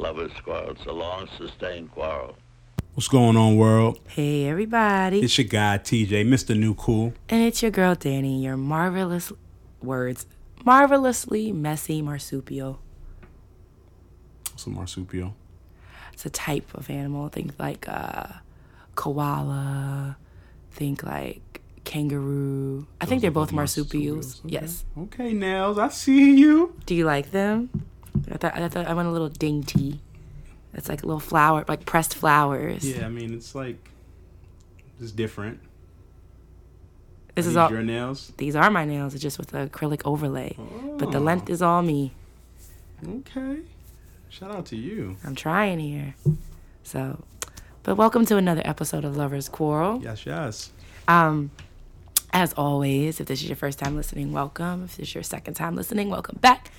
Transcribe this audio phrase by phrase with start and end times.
[0.00, 0.70] Lovers quarrel.
[0.70, 2.34] It's a long sustained quarrel.
[2.94, 4.00] What's going on, world?
[4.08, 5.20] Hey, everybody.
[5.20, 6.58] It's your guy, TJ, Mr.
[6.58, 7.12] New Cool.
[7.28, 9.30] and it's your girl, Danny, your marvelous
[9.82, 10.26] words.
[10.64, 12.80] Marvelously messy marsupial.
[14.50, 15.34] What's a marsupial?
[16.14, 17.28] It's a type of animal.
[17.28, 18.26] Think like uh,
[18.94, 20.16] koala.
[20.70, 22.86] Think like kangaroo.
[23.02, 24.40] I think they're both both marsupials.
[24.46, 24.54] Okay.
[24.54, 24.86] Yes.
[24.96, 26.74] Okay, Nails, I see you.
[26.86, 27.68] Do you like them?
[28.30, 30.00] I thought, I thought I want a little dainty.
[30.74, 32.88] It's like a little flower, like pressed flowers.
[32.88, 33.90] Yeah, I mean, it's like,
[35.00, 35.60] it's different.
[37.34, 37.70] This Are is all.
[37.70, 38.32] your nails?
[38.36, 39.14] These are my nails.
[39.14, 40.56] It's just with the acrylic overlay,
[40.98, 42.12] but the Oh, length is all me.
[43.06, 43.60] Okay.
[44.28, 45.16] Shout out to you.
[45.24, 46.14] I'm trying here.
[46.82, 47.22] So,
[47.82, 50.00] but welcome to another episode of Lovers Quarrel.
[50.02, 50.70] Yes, yes.
[51.08, 51.50] Um,
[52.32, 54.84] as always, if this is your first time listening, welcome.
[54.84, 56.70] If this is your second time listening, welcome back.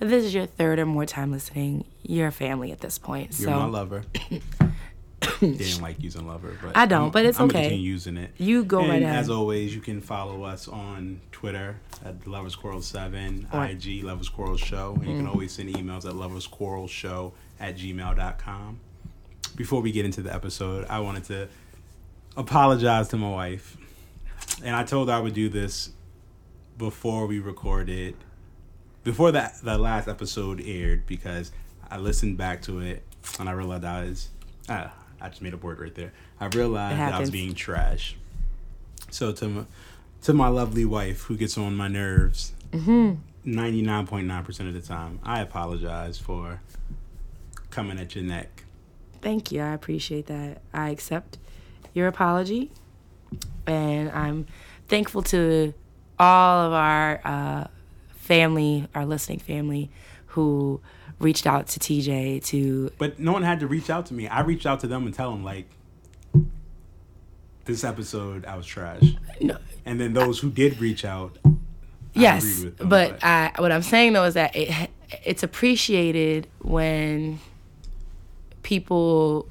[0.00, 3.38] If this is your third or more time listening, you're a family at this point.
[3.38, 4.04] You're so my lover.
[5.40, 7.62] didn't like using lover, but I don't, I'm- but it's I'm okay.
[7.62, 8.30] continue using it.
[8.38, 9.30] you go and right as ahead.
[9.30, 14.56] always, you can follow us on Twitter at Lovers Quarrel Seven, Or- IG Lovers Quarrel
[14.56, 15.28] Show, and you can mm-hmm.
[15.28, 18.80] always send emails at loversquarrelshow at gmail.com.
[19.56, 21.48] Before we get into the episode, I wanted to
[22.36, 23.76] apologize to my wife,
[24.64, 25.90] and I told her I would do this
[26.78, 28.16] before we recorded,
[29.04, 31.52] before that the last episode aired, because
[31.90, 33.02] I listened back to it
[33.38, 34.28] and I realized
[34.68, 36.12] ah, I just made a word right there.
[36.40, 38.16] I realized that I was being trash.
[39.10, 39.64] So to my,
[40.22, 43.14] to my lovely wife who gets on my nerves, Mm-hmm.
[43.44, 46.60] ninety nine point nine percent of the time, I apologize for
[47.70, 48.62] coming at your neck.
[49.20, 49.60] Thank you.
[49.60, 50.62] I appreciate that.
[50.72, 51.36] I accept
[51.92, 52.70] your apology,
[53.66, 54.46] and I'm
[54.86, 55.74] thankful to
[56.18, 57.66] all of our uh,
[58.30, 59.90] family, our listening family,
[60.26, 60.80] who
[61.18, 64.28] reached out to TJ to But no one had to reach out to me.
[64.28, 65.68] I reached out to them and tell them like,
[67.64, 69.02] this episode I was trash.
[69.40, 69.56] No.
[69.84, 71.38] And then those who did reach out,
[72.12, 74.90] yes, them, but but- I what I'm saying though is that it
[75.24, 77.40] it's appreciated when
[78.62, 79.48] people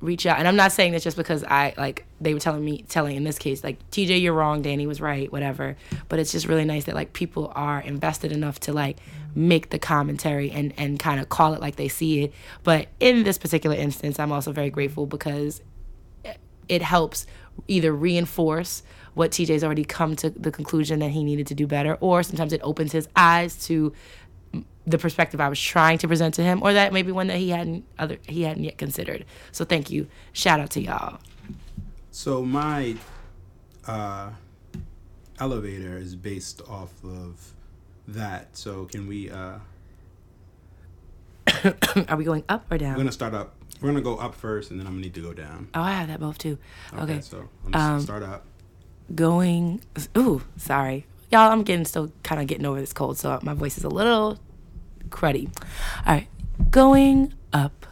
[0.00, 0.38] reach out.
[0.38, 3.24] And i'm not saying this just because i like they were telling me telling in
[3.24, 4.62] this case like tj you're wrong.
[4.62, 5.76] Danny was right whatever.
[6.08, 8.98] But it's just really nice that like people are invested enough to like
[9.34, 12.34] make the commentary and and kind of call it like they see it.
[12.62, 15.62] But in this particular instance i'm also very grateful because
[16.68, 17.26] it helps
[17.66, 18.82] either reinforce
[19.14, 22.52] what TJ's already come to the conclusion that he needed to do better, or sometimes
[22.52, 23.92] it opens his eyes to
[24.86, 27.50] the perspective I was trying to present to him, or that maybe one that he
[27.50, 29.24] hadn't other he hadn't yet considered.
[29.52, 30.06] So thank you.
[30.32, 31.18] Shout out to y'all.
[32.10, 32.96] So my
[33.86, 34.30] uh,
[35.38, 37.52] elevator is based off of
[38.08, 38.56] that.
[38.56, 39.30] So can we?
[39.30, 39.58] Uh,
[42.08, 42.92] Are we going up or down?
[42.92, 43.54] we're gonna start up.
[43.80, 45.68] We're gonna go up first, and then I'm gonna need to go down.
[45.74, 46.58] oh, I have that both too.
[46.96, 47.20] Okay.
[47.20, 48.44] So I'm gonna Um, start up.
[49.14, 49.80] Going
[50.16, 51.06] ooh, sorry.
[51.32, 53.88] Y'all, I'm getting still kind of getting over this cold, so my voice is a
[53.88, 54.38] little
[55.10, 55.48] cruddy.
[56.06, 56.28] All right.
[56.70, 57.86] Going up.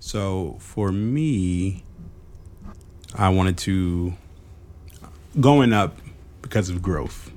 [0.00, 1.84] So for me,
[3.14, 4.14] I wanted to
[5.40, 5.98] going up
[6.42, 7.30] because of growth.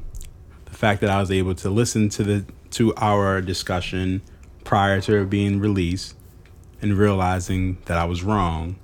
[0.65, 4.21] The fact that I was able to listen to the to our discussion
[4.63, 6.15] prior to it being released
[6.81, 8.77] and realizing that I was wrong,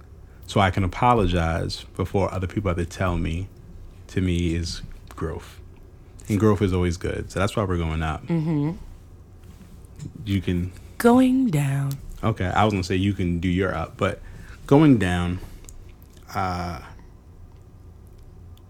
[0.46, 3.48] so I can apologize before other people have to tell me.
[4.08, 4.82] To me, is
[5.16, 5.60] growth,
[6.30, 7.30] and growth is always good.
[7.30, 8.26] So that's why we're going up.
[8.28, 8.72] Mm-hmm.
[10.26, 11.92] You can Going down.
[12.24, 14.20] Okay, I was gonna say you can do your up, but
[14.66, 15.40] going down,
[16.34, 16.82] uh,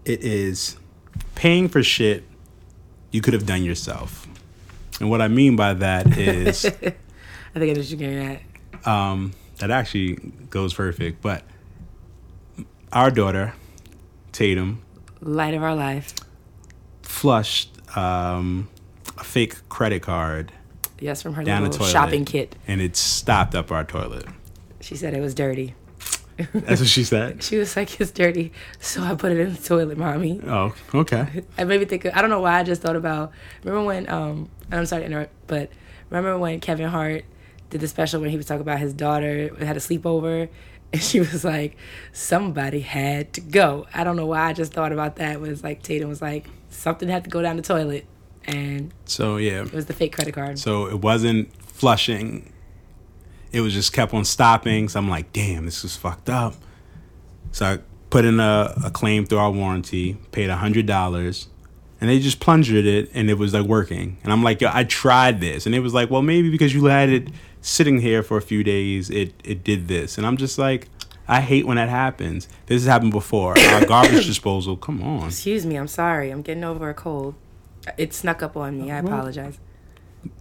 [0.04, 0.76] it is
[1.34, 2.24] paying for shit
[3.10, 4.26] you could have done yourself.
[5.00, 6.94] And what I mean by that is I think
[7.54, 8.40] I know what you're getting
[8.84, 8.86] at.
[8.86, 10.14] um, that actually
[10.50, 11.22] goes perfect.
[11.22, 11.42] But
[12.92, 13.54] our daughter,
[14.32, 14.82] Tatum,
[15.20, 16.14] Light of our life.
[17.02, 18.68] flushed um,
[19.16, 20.52] a fake credit card
[21.00, 22.56] Yes, from her down little toilet, shopping kit.
[22.66, 24.26] and it stopped up our toilet.
[24.80, 25.74] She said it was dirty.
[26.52, 27.42] That's what she said.
[27.48, 30.40] She was like, "It's dirty," so I put it in the toilet, mommy.
[30.46, 31.42] Oh, okay.
[31.58, 32.04] I made me think.
[32.04, 33.32] Of, I don't know why I just thought about.
[33.64, 34.08] Remember when?
[34.08, 35.70] Um, and I'm sorry to interrupt, but
[36.10, 37.24] remember when Kevin Hart
[37.70, 40.48] did the special when he was talking about his daughter had a sleepover,
[40.92, 41.76] and she was like,
[42.12, 45.40] "Somebody had to go." I don't know why I just thought about that.
[45.40, 48.06] Was like Tatum was like, "Something had to go down the toilet,"
[48.48, 50.58] and So yeah, it was the fake credit card.
[50.58, 52.52] So it wasn't flushing.
[53.52, 54.88] It was just kept on stopping.
[54.88, 56.54] So I'm like, damn, this is fucked up.
[57.52, 57.78] So I
[58.10, 61.48] put in a, a claim through our warranty, paid a hundred dollars,
[62.00, 64.16] and they just plunged it and it was like working.
[64.24, 66.86] And I'm like, yo, I tried this, and it was like, well, maybe because you
[66.86, 67.28] had it
[67.60, 70.88] sitting here for a few days, it it did this, and I'm just like.
[71.30, 72.48] I hate when that happens.
[72.64, 73.54] This has happened before.
[73.58, 74.78] Our garbage disposal.
[74.78, 75.26] Come on.
[75.26, 75.76] Excuse me.
[75.76, 76.30] I'm sorry.
[76.30, 77.34] I'm getting over a cold.
[77.96, 78.90] It snuck up on me.
[78.90, 79.58] I Well- apologize.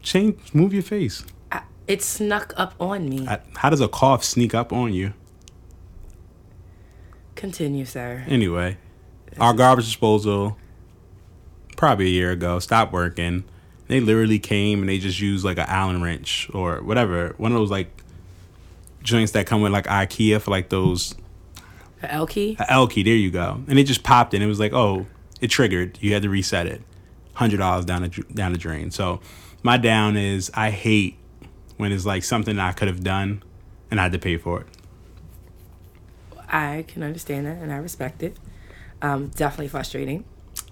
[0.01, 0.39] Change.
[0.53, 1.23] Move your face.
[1.51, 3.27] I, it snuck up on me.
[3.27, 5.13] I, how does a cough sneak up on you?
[7.35, 8.23] Continue, sir.
[8.27, 8.77] Anyway,
[9.39, 10.57] our garbage disposal
[11.75, 13.43] probably a year ago stopped working.
[13.87, 17.57] They literally came and they just used like an Allen wrench or whatever, one of
[17.57, 17.89] those like
[19.03, 21.13] joints that come with like IKEA for like those
[22.01, 22.57] A L key.
[22.59, 23.03] a L key.
[23.03, 23.61] There you go.
[23.67, 24.41] And it just popped in.
[24.41, 25.05] It was like, oh,
[25.39, 25.99] it triggered.
[26.01, 26.81] You had to reset it.
[27.37, 28.89] Hundred dollars down the down the drain.
[28.89, 29.19] So
[29.61, 31.19] my down is I hate
[31.77, 33.43] when it's like something I could have done
[33.91, 34.67] and I had to pay for it.
[36.49, 38.37] I can understand that and I respect it.
[39.03, 40.25] Um, definitely frustrating.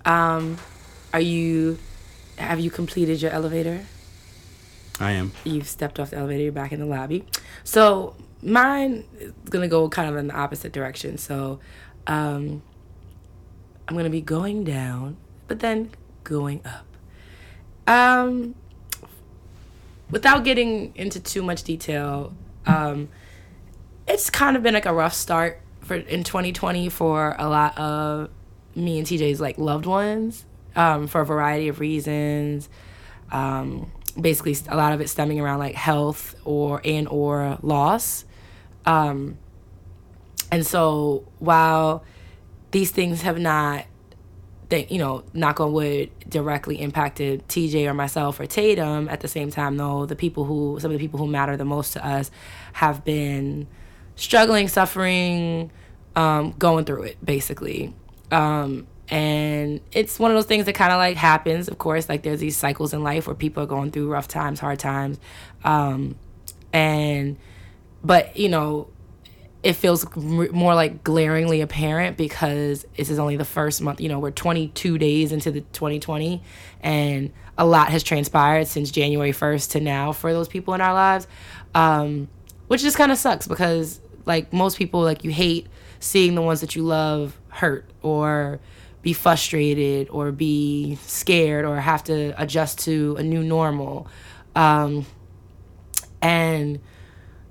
[0.05, 0.57] Um,
[1.13, 1.77] are you?
[2.37, 3.85] Have you completed your elevator?
[4.99, 5.33] I am.
[5.43, 6.41] You've stepped off the elevator.
[6.41, 7.25] You're back in the lobby.
[7.63, 11.19] So mine is gonna go kind of in the opposite direction.
[11.19, 11.59] So
[12.07, 12.63] um,
[13.87, 15.17] I'm gonna be going down,
[15.47, 15.91] but then
[16.25, 16.85] going up.
[17.87, 18.55] Um,
[20.09, 22.33] without getting into too much detail,
[22.65, 23.07] um,
[24.07, 28.29] it's kind of been like a rough start for in 2020 for a lot of
[28.75, 30.45] me and TJ's like loved ones
[30.75, 32.69] um, for a variety of reasons.
[33.31, 38.25] Um, basically, a lot of it stemming around like health or and or loss.
[38.85, 39.37] Um,
[40.51, 42.03] and so while
[42.71, 43.85] these things have not
[44.69, 49.07] that you know, knock on wood, directly impacted TJ or myself or Tatum.
[49.09, 51.65] At the same time, though, the people who some of the people who matter the
[51.65, 52.31] most to us
[52.73, 53.67] have been
[54.15, 55.71] struggling, suffering,
[56.15, 57.93] um, going through it, basically.
[58.31, 61.67] Um, and it's one of those things that kind of like happens.
[61.67, 64.59] Of course, like there's these cycles in life where people are going through rough times,
[64.59, 65.19] hard times,
[65.63, 66.15] um,
[66.73, 67.37] and
[68.03, 68.87] but you know
[69.65, 73.99] it feels more like glaringly apparent because this is only the first month.
[73.99, 76.43] You know, we're 22 days into the 2020,
[76.81, 80.93] and a lot has transpired since January 1st to now for those people in our
[80.93, 81.27] lives,
[81.73, 82.27] um,
[82.67, 85.65] which just kind of sucks because, like most people, like you hate
[85.99, 88.59] seeing the ones that you love hurt or
[89.01, 94.07] be frustrated or be scared or have to adjust to a new normal.
[94.55, 95.07] Um,
[96.21, 96.79] and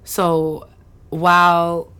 [0.04, 0.68] so
[1.10, 1.93] while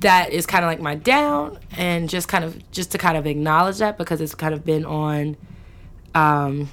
[0.00, 3.26] that is kind of like my down and just kind of just to kind of
[3.26, 5.36] acknowledge that because it's kind of been on
[6.14, 6.68] um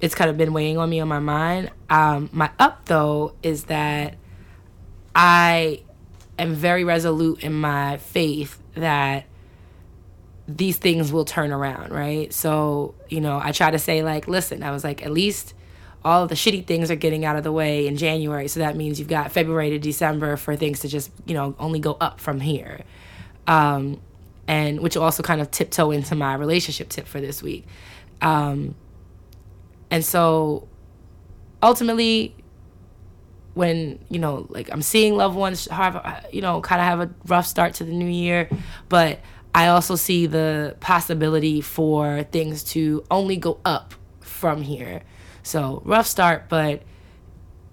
[0.00, 1.70] it's kind of been weighing on me on my mind.
[1.88, 4.16] Um my up though is that
[5.16, 5.80] i
[6.38, 9.24] am very resolute in my faith that
[10.46, 12.32] these things will turn around right?
[12.32, 15.54] So you know i try to say like listen i was like at least
[16.04, 18.48] all the shitty things are getting out of the way in January.
[18.48, 21.78] So that means you've got February to December for things to just, you know, only
[21.78, 22.80] go up from here.
[23.46, 24.00] Um,
[24.46, 27.66] and which also kind of tiptoe into my relationship tip for this week.
[28.20, 28.74] Um,
[29.90, 30.68] and so
[31.62, 32.34] ultimately,
[33.54, 37.14] when, you know, like I'm seeing loved ones have, you know, kind of have a
[37.26, 38.48] rough start to the new year,
[38.88, 39.20] but
[39.54, 45.02] I also see the possibility for things to only go up from here.
[45.44, 46.82] So rough start, but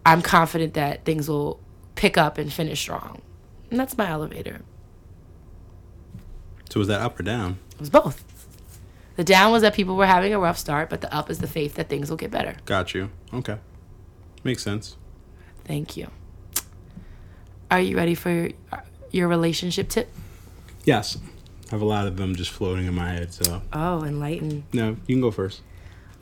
[0.06, 1.60] I'm confident that things will
[1.96, 3.22] pick up and finish strong.
[3.72, 4.62] And that's my elevator.
[6.70, 7.58] So was that up or down?
[7.74, 8.24] It was both.
[9.16, 11.48] The down was that people were having a rough start, but the up is the
[11.48, 12.56] faith that things will get better.
[12.66, 13.10] Got you.
[13.34, 13.58] Okay.
[14.44, 14.98] Makes sense.
[15.66, 16.10] Thank you.
[17.70, 18.50] Are you ready for
[19.12, 20.10] your, relationship tip?
[20.84, 21.18] Yes.
[21.68, 24.66] I have a lot of them just floating in my head, so Oh, enlighten.
[24.74, 25.62] no, you can go first.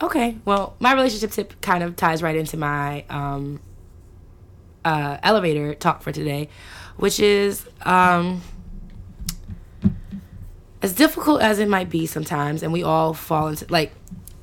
[0.01, 0.37] Okay.
[0.45, 3.59] Well, my relationship tip kind of ties right into my um,
[4.85, 6.49] uh, elevator talk for today,
[6.97, 8.41] which is um,
[10.81, 13.91] as difficult as it might be sometimes, and we all fall into like,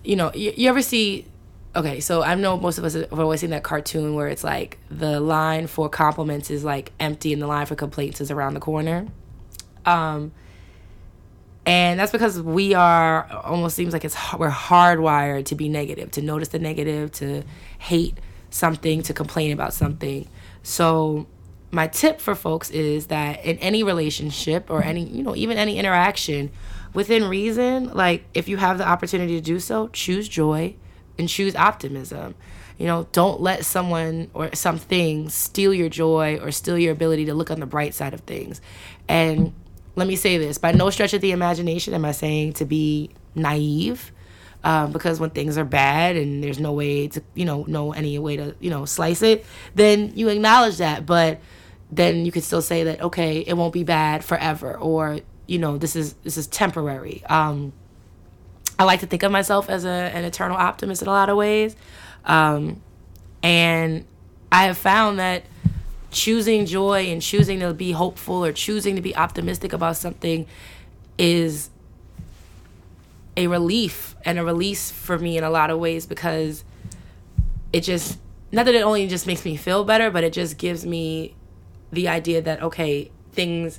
[0.05, 1.27] you know, you, you ever see.
[1.75, 4.79] Okay, so I know most of us have always seen that cartoon where it's like
[4.91, 8.61] the line for compliments is like empty and the line for complaints is around the
[8.61, 9.07] corner.
[9.85, 10.33] Um,
[11.67, 16.23] and that's because we are almost seems like it's we're hardwired to be negative to
[16.23, 17.43] notice the negative to
[17.79, 18.17] hate
[18.51, 20.29] something to complain about something.
[20.63, 21.27] So
[21.73, 25.77] my tip for folks is that in any relationship or any you know even any
[25.79, 26.51] interaction
[26.95, 30.75] within reason like if you have the opportunity to do so choose joy
[31.19, 32.37] and choose optimism.
[32.79, 37.35] You know don't let someone or something steal your joy or steal your ability to
[37.35, 38.61] look on the bright side of things.
[39.09, 39.53] And
[39.97, 43.11] let me say this by no stretch of the imagination am I saying to be
[43.35, 44.13] naive.
[44.65, 48.19] Um, because when things are bad and there's no way to, you know, no any
[48.19, 51.07] way to, you know, slice it, then you acknowledge that.
[51.07, 51.41] But
[51.91, 55.79] then you could still say that okay, it won't be bad forever, or you know,
[55.79, 57.25] this is this is temporary.
[57.27, 57.73] Um,
[58.79, 61.37] I like to think of myself as a, an eternal optimist in a lot of
[61.37, 61.77] ways,
[62.25, 62.83] um,
[63.43, 64.05] and
[64.51, 65.45] I have found that
[66.17, 70.47] choosing joy and choosing to be hopeful or choosing to be optimistic about something
[71.19, 71.69] is
[73.37, 76.65] a relief and a release for me in a lot of ways because
[77.71, 78.19] it just
[78.51, 81.35] not that it only just makes me feel better but it just gives me
[81.93, 83.79] the idea that okay things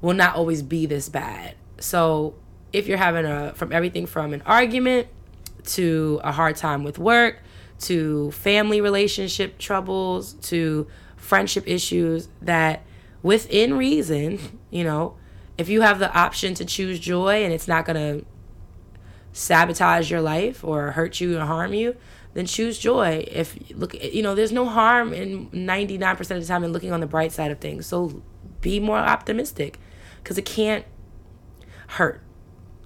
[0.00, 1.54] will not always be this bad.
[1.78, 2.34] So
[2.72, 5.06] if you're having a from everything from an argument
[5.64, 7.38] to a hard time with work
[7.78, 10.88] to family relationship troubles to
[11.22, 12.82] friendship issues that
[13.22, 15.16] within reason you know
[15.56, 18.26] if you have the option to choose joy and it's not going to
[19.32, 21.96] sabotage your life or hurt you or harm you,
[22.34, 23.24] then choose joy.
[23.28, 27.00] If look, you know, there's no harm in 99% of the time in looking on
[27.00, 27.86] the bright side of things.
[27.86, 28.22] So
[28.60, 29.78] be more optimistic
[30.22, 30.84] because it can't
[31.88, 32.22] hurt.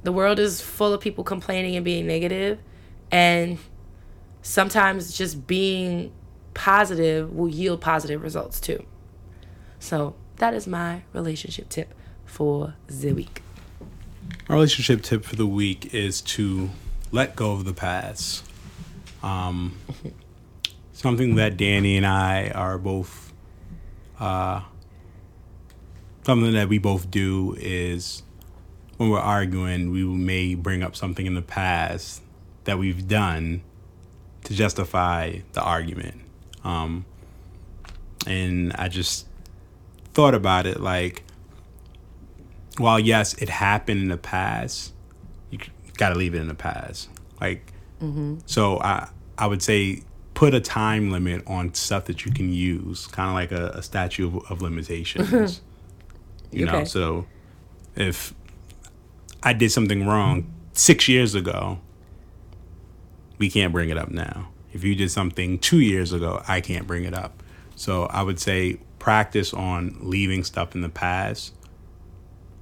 [0.02, 2.61] The world is full of people complaining and being negative,
[3.11, 3.59] and
[4.43, 6.12] sometimes just being
[6.57, 8.85] positive will yield positive results too.
[9.79, 11.95] So that is my relationship tip
[12.25, 13.43] for the week.
[14.49, 16.71] My relationship tip for the week is to
[17.13, 18.43] let go of the past.
[19.23, 19.79] Um,
[20.93, 23.33] something that Danny and I are both,
[24.19, 24.63] uh,
[26.23, 28.23] something that we both do is
[28.97, 32.23] when we're arguing, we may bring up something in the past
[32.65, 33.63] that we've done
[34.45, 36.23] to justify the argument.
[36.67, 37.05] Um,
[38.27, 39.27] and I just
[40.15, 41.23] thought about it like,
[42.79, 44.93] while yes, it happened in the past,
[45.51, 45.59] you
[45.97, 47.09] got to leave it in the past.
[47.41, 48.39] Like, mm-hmm.
[48.47, 49.09] so I
[49.39, 50.03] I would say
[50.35, 53.83] put a time limit on stuff that you can use, kind of like a, a
[53.83, 55.63] statute of, of limitations.
[56.51, 56.79] you okay.
[56.79, 57.27] know, so
[57.95, 58.35] if
[59.43, 61.79] I did something wrong six years ago,
[63.39, 64.49] we can't bring it up now.
[64.76, 67.42] If you did something two years ago, I can't bring it up.
[67.76, 71.54] So I would say practice on leaving stuff in the past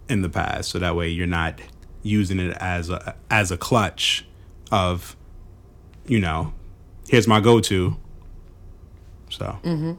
[0.09, 1.61] in the past so that way you're not
[2.05, 4.27] using it as a as a clutch
[4.71, 5.17] of
[6.07, 6.53] you know
[7.09, 7.97] here's my go-to.
[9.29, 9.59] So.
[9.65, 9.95] Mm-hmm.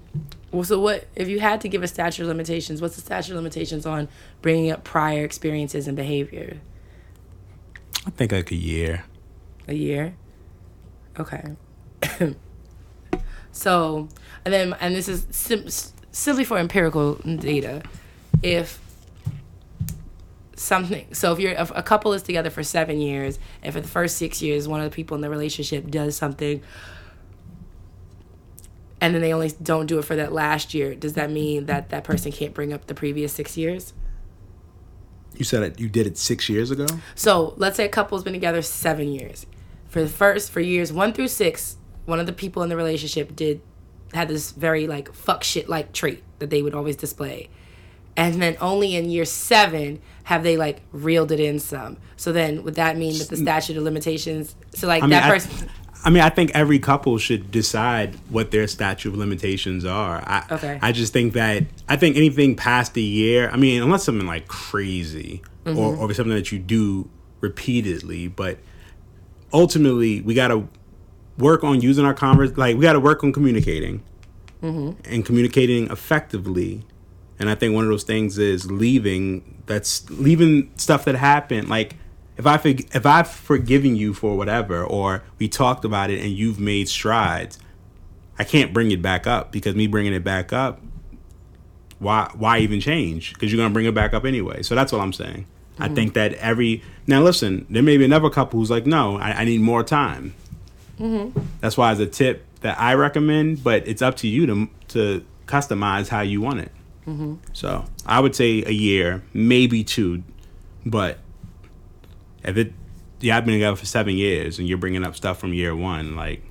[0.53, 3.31] well so what if you had to give a statute of limitations what's the statute
[3.31, 4.07] of limitations on
[4.41, 6.61] bringing up prior experiences and behavior?
[8.07, 9.03] I think like a year.
[9.67, 10.15] A year?
[11.19, 11.57] Okay
[13.51, 14.07] so
[14.43, 15.69] and then and this is sim-
[16.11, 17.81] simply for empirical data
[18.43, 18.79] if
[20.55, 21.13] something.
[21.13, 24.17] So if you're if a couple is together for seven years, and for the first
[24.17, 26.61] six years, one of the people in the relationship does something,
[29.01, 31.89] and then they only don't do it for that last year, does that mean that
[31.89, 33.93] that person can't bring up the previous six years?
[35.35, 35.79] You said it.
[35.79, 36.87] You did it six years ago.
[37.13, 39.45] So let's say a couple's been together seven years.
[39.89, 43.35] For the first for years one through six, one of the people in the relationship
[43.35, 43.61] did
[44.13, 47.49] had this very like fuck shit like trait that they would always display
[48.17, 51.97] and then only in year seven have they like reeled it in some.
[52.17, 54.55] So then would that mean that the statute of limitations?
[54.73, 55.69] So like I mean, that person.
[55.69, 60.23] I, I mean, I think every couple should decide what their statute of limitations are.
[60.25, 60.79] I, okay.
[60.81, 63.49] I just think that I think anything past a year.
[63.49, 65.77] I mean, unless something like crazy mm-hmm.
[65.77, 67.09] or or something that you do
[67.41, 68.59] repeatedly, but
[69.51, 70.67] ultimately we got to
[71.37, 72.55] work on using our converse.
[72.57, 74.03] Like we got to work on communicating
[74.61, 74.99] mm-hmm.
[75.05, 76.83] and communicating effectively
[77.39, 79.63] and I think one of those things is leaving.
[79.65, 81.69] That's leaving stuff that happened.
[81.69, 81.95] Like
[82.37, 86.59] if I if I've forgiven you for whatever, or we talked about it and you've
[86.59, 87.59] made strides,
[88.39, 90.81] I can't bring it back up because me bringing it back up,
[91.99, 93.33] why why even change?
[93.33, 94.61] Because you're gonna bring it back up anyway.
[94.61, 95.45] So that's what I'm saying.
[95.73, 95.83] Mm-hmm.
[95.83, 99.41] I think that every now listen, there may be another couple who's like, no, I,
[99.41, 100.35] I need more time.
[100.99, 101.39] Mm-hmm.
[101.61, 105.25] That's why it's a tip that I recommend, but it's up to you to to
[105.47, 106.71] customize how you want it.
[107.07, 107.35] Mm-hmm.
[107.53, 110.23] So I would say a year, maybe two,
[110.85, 111.19] but
[112.43, 112.73] if it,
[113.19, 116.15] yeah, I've been together for seven years, and you're bringing up stuff from year one,
[116.15, 116.43] like.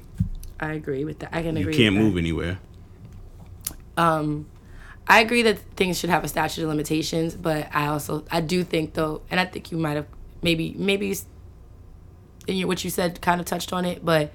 [0.60, 1.30] I agree with that.
[1.32, 1.72] I can you agree.
[1.72, 2.58] You can't move anywhere.
[3.96, 4.46] Um,
[5.06, 8.64] I agree that things should have a statute of limitations, but I also I do
[8.64, 10.06] think though, and I think you might have
[10.42, 11.16] maybe maybe
[12.46, 14.32] your, what you said kind of touched on it, but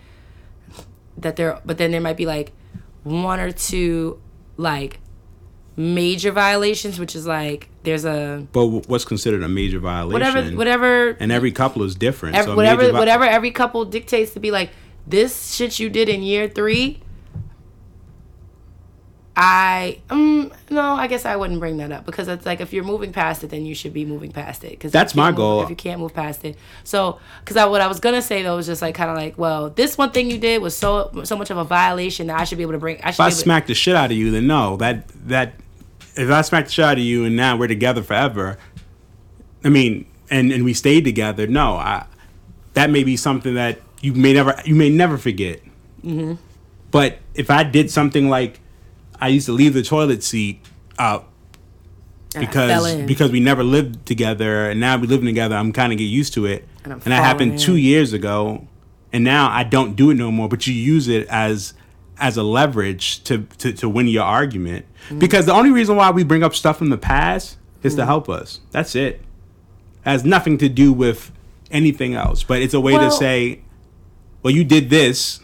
[1.18, 2.52] that there but then there might be like
[3.04, 4.20] one or two
[4.58, 5.00] like
[5.76, 10.14] major violations, which is like there's a But what's considered a major violation?
[10.14, 12.36] whatever whatever And every couple is different.
[12.36, 14.72] ev- so whatever vi- whatever every couple dictates to be like
[15.08, 17.02] this shit you did in year three.
[19.42, 22.84] I um no, I guess I wouldn't bring that up because it's like if you're
[22.84, 24.72] moving past it, then you should be moving past it.
[24.72, 25.64] Because That's my goal.
[25.64, 28.58] If you can't move past it, so because I, what I was gonna say though
[28.58, 31.38] was just like kind of like, well, this one thing you did was so so
[31.38, 32.98] much of a violation that I should be able to bring.
[33.02, 34.76] I should If I smack the shit out of you, then no.
[34.76, 35.54] That that
[36.18, 38.58] if I smack the shit out of you and now we're together forever,
[39.64, 42.08] I mean, and and we stayed together, no, I
[42.74, 45.62] that may be something that you may never you may never forget.
[46.04, 46.34] Mm-hmm.
[46.92, 48.60] But if I did something like
[49.22, 50.62] I used to leave the toilet seat
[50.98, 51.28] up
[52.36, 55.72] and I fell because because we never lived together and now we living together, I'm
[55.74, 56.68] kind of get used to it.
[56.84, 58.68] And And, that happened falling two years ago,
[59.12, 60.48] and now I don't do it no more.
[60.48, 61.74] But you use it as
[62.20, 65.18] as a leverage to to, to win your argument Mm.
[65.20, 68.28] because the only reason why we bring up stuff from the past is to help
[68.30, 68.60] us.
[68.72, 69.16] That's it.
[69.16, 69.22] It
[70.04, 71.32] has nothing to do with
[71.72, 72.44] anything else.
[72.44, 73.62] But it's a way Well- to say,
[74.44, 75.40] well, you did this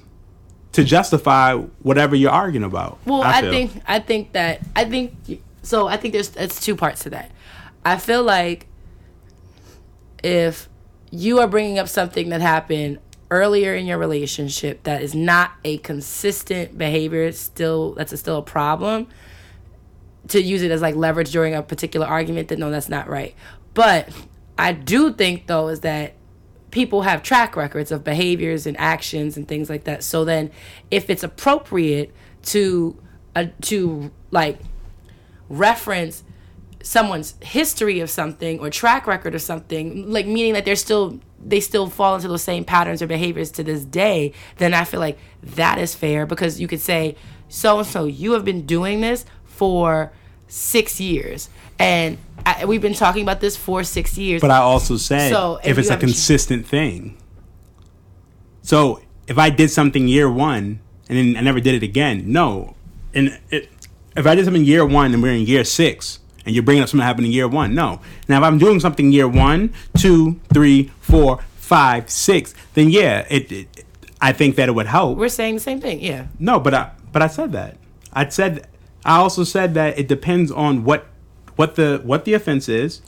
[0.75, 2.99] to justify whatever you're arguing about.
[3.05, 3.51] Well, I, feel.
[3.51, 5.87] think I think that I think so.
[5.87, 7.31] I think there's it's two parts to that.
[7.83, 8.67] I feel like
[10.23, 10.69] if
[11.11, 12.99] you are bringing up something that happened
[13.31, 18.37] earlier in your relationship that is not a consistent behavior, it's still that's a, still
[18.37, 19.07] a problem.
[20.29, 23.35] To use it as like leverage during a particular argument, then no, that's not right.
[23.73, 24.09] But
[24.57, 26.15] I do think though is that
[26.75, 30.03] people have track records of behaviors and actions and things like that.
[30.03, 30.51] So then,
[30.91, 32.13] if it's appropriate
[32.47, 33.01] to
[33.33, 34.59] uh, to like
[35.47, 36.25] reference
[36.83, 41.61] someone's history of something or track record of something, like meaning that they're still they
[41.61, 45.17] still fall into those same patterns or behaviors to this day, then I feel like
[45.43, 47.15] that is fair because you could say,
[47.47, 50.11] so and so, you have been doing this for
[50.47, 51.49] six years,
[51.79, 54.41] and I, we've been talking about this for six years.
[54.41, 57.17] But I also said So, if if it's a consistent thing.
[58.61, 62.75] So if I did something year one and then I never did it again, no.
[63.13, 63.69] And it,
[64.15, 66.89] if I did something year one and we're in year six and you're bringing up
[66.89, 68.01] something that happened in year one, no.
[68.27, 73.51] Now if I'm doing something year one, two, three, four, five, six, then yeah, it.
[73.51, 73.85] it
[74.21, 75.17] I think that it would help.
[75.17, 76.27] We're saying the same thing, yeah.
[76.39, 77.77] No, but I but I said that.
[78.13, 78.67] I said
[79.05, 81.05] I also said that it depends on what
[81.55, 83.01] what the what the offense is.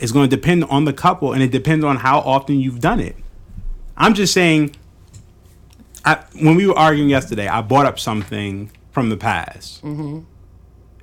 [0.00, 3.00] It's going to depend on the couple, and it depends on how often you've done
[3.00, 3.16] it.
[3.96, 4.76] I'm just saying.
[6.02, 10.20] I, when we were arguing yesterday, I brought up something from the past, mm-hmm.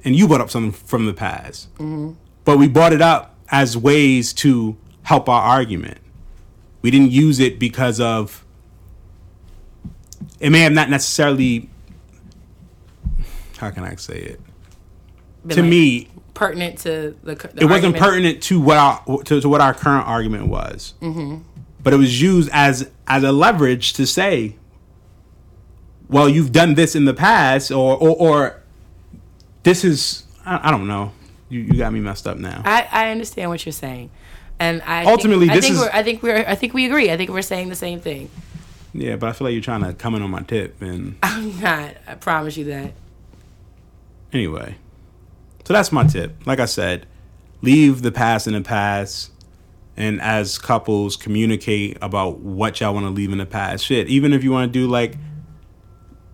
[0.04, 1.72] and you brought up something from the past.
[1.76, 2.14] Mm-hmm.
[2.46, 6.00] But we brought it up as ways to help our argument.
[6.82, 8.44] We didn't use it because of
[10.40, 11.70] it may have not necessarily
[13.58, 14.42] how can I say it?
[15.46, 17.98] Been, to like, me, pertinent to the, the it wasn't argument.
[17.98, 20.94] pertinent to what our to, to what our current argument was.
[21.02, 21.38] Mm-hmm.
[21.84, 24.56] But it was used as as a leverage to say,
[26.10, 28.64] well, you've done this in the past, or or, or
[29.64, 31.12] this is I, I don't know.
[31.50, 32.62] You you got me messed up now.
[32.66, 34.10] I, I understand what you're saying,
[34.60, 37.10] and I Ultimately, think, this I think is- I think we're I think we agree.
[37.12, 38.30] I think we're saying the same thing.
[38.94, 41.60] yeah, but I feel like you're trying to come in on my tip, and I'm
[41.62, 41.96] not.
[42.06, 42.92] I promise you that.
[44.34, 44.76] Anyway.
[45.66, 46.46] So that's my tip.
[46.46, 47.06] Like I said,
[47.62, 49.32] leave the past in the past.
[49.96, 53.84] And as couples, communicate about what y'all want to leave in the past.
[53.84, 55.16] Shit, even if you want to do like,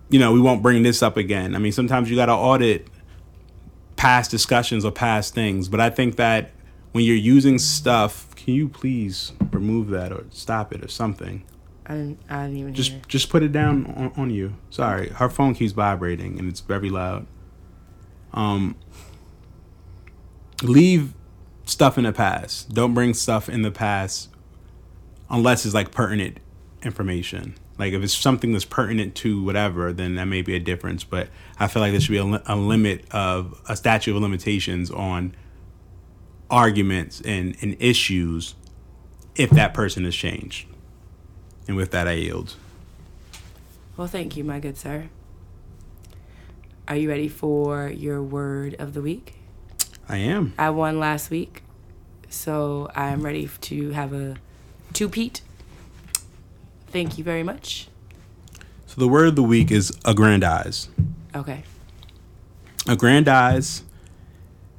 [0.10, 1.56] you know, we won't bring this up again.
[1.56, 2.88] I mean, sometimes you got to audit
[3.96, 5.70] past discussions or past things.
[5.70, 6.52] But I think that
[6.92, 11.44] when you're using stuff, can you please remove that or stop it or something?
[11.86, 13.02] I didn't, I didn't even Just hear.
[13.08, 14.56] just put it down on, on you.
[14.70, 17.28] Sorry, her phone keeps vibrating and it's very loud.
[18.34, 18.76] Um,
[20.62, 21.14] leave
[21.66, 22.74] stuff in the past.
[22.74, 24.30] Don't bring stuff in the past
[25.30, 26.40] unless it's like pertinent
[26.84, 27.56] information.
[27.78, 31.04] Like if it's something that's pertinent to whatever, then that may be a difference.
[31.04, 34.92] But I feel like there should be a, a limit of a statute of limitations
[34.92, 35.36] on
[36.50, 38.56] arguments and, and issues
[39.36, 40.68] if that person has changed.
[41.68, 42.56] And with that, I yield.
[43.98, 45.10] Well, thank you, my good sir.
[46.88, 49.36] Are you ready for your word of the week?
[50.10, 50.54] I am.
[50.58, 51.64] I won last week,
[52.30, 54.36] so I am ready to have a
[54.92, 55.42] two-peat.
[56.88, 57.88] Thank you very much.
[58.86, 60.90] So the word of the week is aggrandize.
[61.34, 61.64] Okay.
[62.86, 63.84] Aggrandize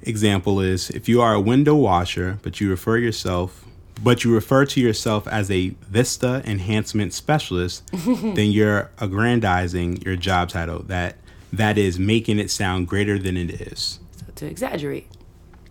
[0.03, 3.65] example is if you are a window washer, but you refer yourself
[4.03, 10.49] but you refer to yourself as a vista enhancement specialist, then you're aggrandizing your job
[10.49, 10.83] title.
[10.83, 11.17] That
[11.57, 14.01] That is making it sound greater than it is.
[14.17, 15.07] So to exaggerate.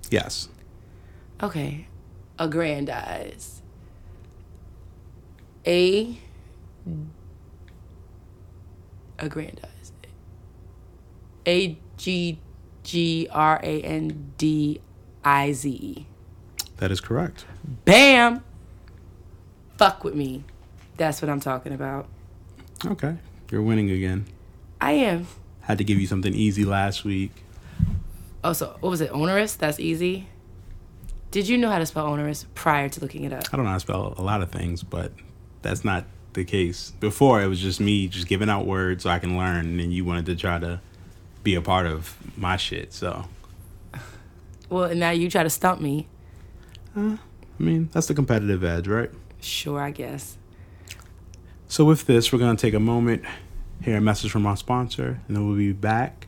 [0.10, 0.48] Yes.
[1.42, 1.88] Okay.
[2.40, 3.62] Aggrandize.
[5.68, 6.18] A.
[9.20, 9.92] Aggrandize.
[11.46, 12.40] A G
[12.84, 14.80] G R A N D
[15.26, 16.06] I Z E.
[16.78, 17.46] That is correct.
[17.84, 18.42] Bam!
[19.78, 20.46] Fuck with me.
[20.96, 22.08] That's what I'm talking about.
[22.86, 23.18] Okay.
[23.52, 24.26] You're winning again.
[24.80, 25.28] I am.
[25.64, 27.32] Had to give you something easy last week.
[28.44, 29.12] Oh, so what was it?
[29.12, 29.56] Onerous?
[29.56, 30.28] That's easy.
[31.32, 33.46] Did you know how to spell onerous prior to looking it up?
[33.52, 35.12] I don't know how to spell a lot of things, but
[35.62, 36.92] that's not the case.
[37.00, 40.06] Before it was just me just giving out words so I can learn, and you
[40.06, 40.80] wanted to try to
[41.44, 42.94] be a part of my shit.
[42.94, 43.26] So
[44.70, 46.08] Well, and now you try to stump me.
[46.96, 47.18] I
[47.60, 49.10] mean, that's the competitive edge, right?
[49.40, 50.38] Sure, I guess.
[51.68, 53.24] So with this, we're gonna take a moment,
[53.84, 56.28] hear a message from our sponsor, and then we'll be back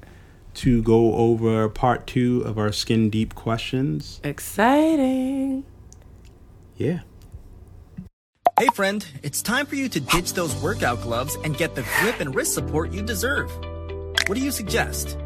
[0.56, 4.20] to go over part two of our skin deep questions.
[4.24, 5.66] Exciting.
[6.78, 7.00] Yeah.
[8.60, 12.22] Hey friend, it's time for you to ditch those workout gloves and get the grip
[12.22, 13.52] and wrist support you deserve.
[14.28, 15.18] What do you suggest?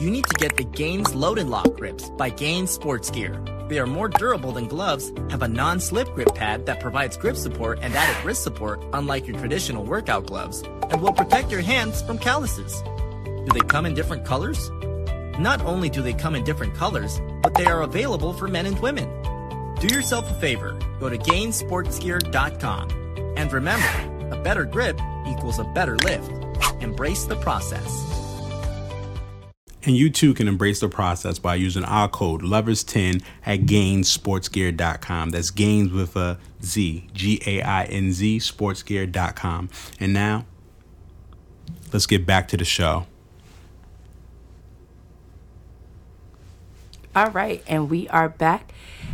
[0.00, 3.42] You need to get the Gainz Load and Lock grips by Gainz Sports Gear.
[3.68, 7.80] They are more durable than gloves, have a non-slip grip pad that provides grip support
[7.82, 12.18] and added wrist support unlike your traditional workout gloves, and will protect your hands from
[12.18, 12.82] calluses.
[13.24, 14.70] Do they come in different colors?
[15.38, 18.78] Not only do they come in different colors, but they are available for men and
[18.80, 19.08] women.
[19.80, 20.78] Do yourself a favor.
[20.98, 22.90] Go to gainzsportsgear.com.
[23.36, 26.30] And remember, a better grip equals a better lift.
[26.80, 28.04] Embrace the process.
[29.84, 35.30] And you too can embrace the process by using our code LOVERS10 at GainzSportsGear.com.
[35.30, 39.70] That's Gains with a Z, G A I N Z, sportsgear.com.
[40.00, 40.46] And now,
[41.92, 43.06] let's get back to the show.
[47.14, 48.72] All right, and we are back.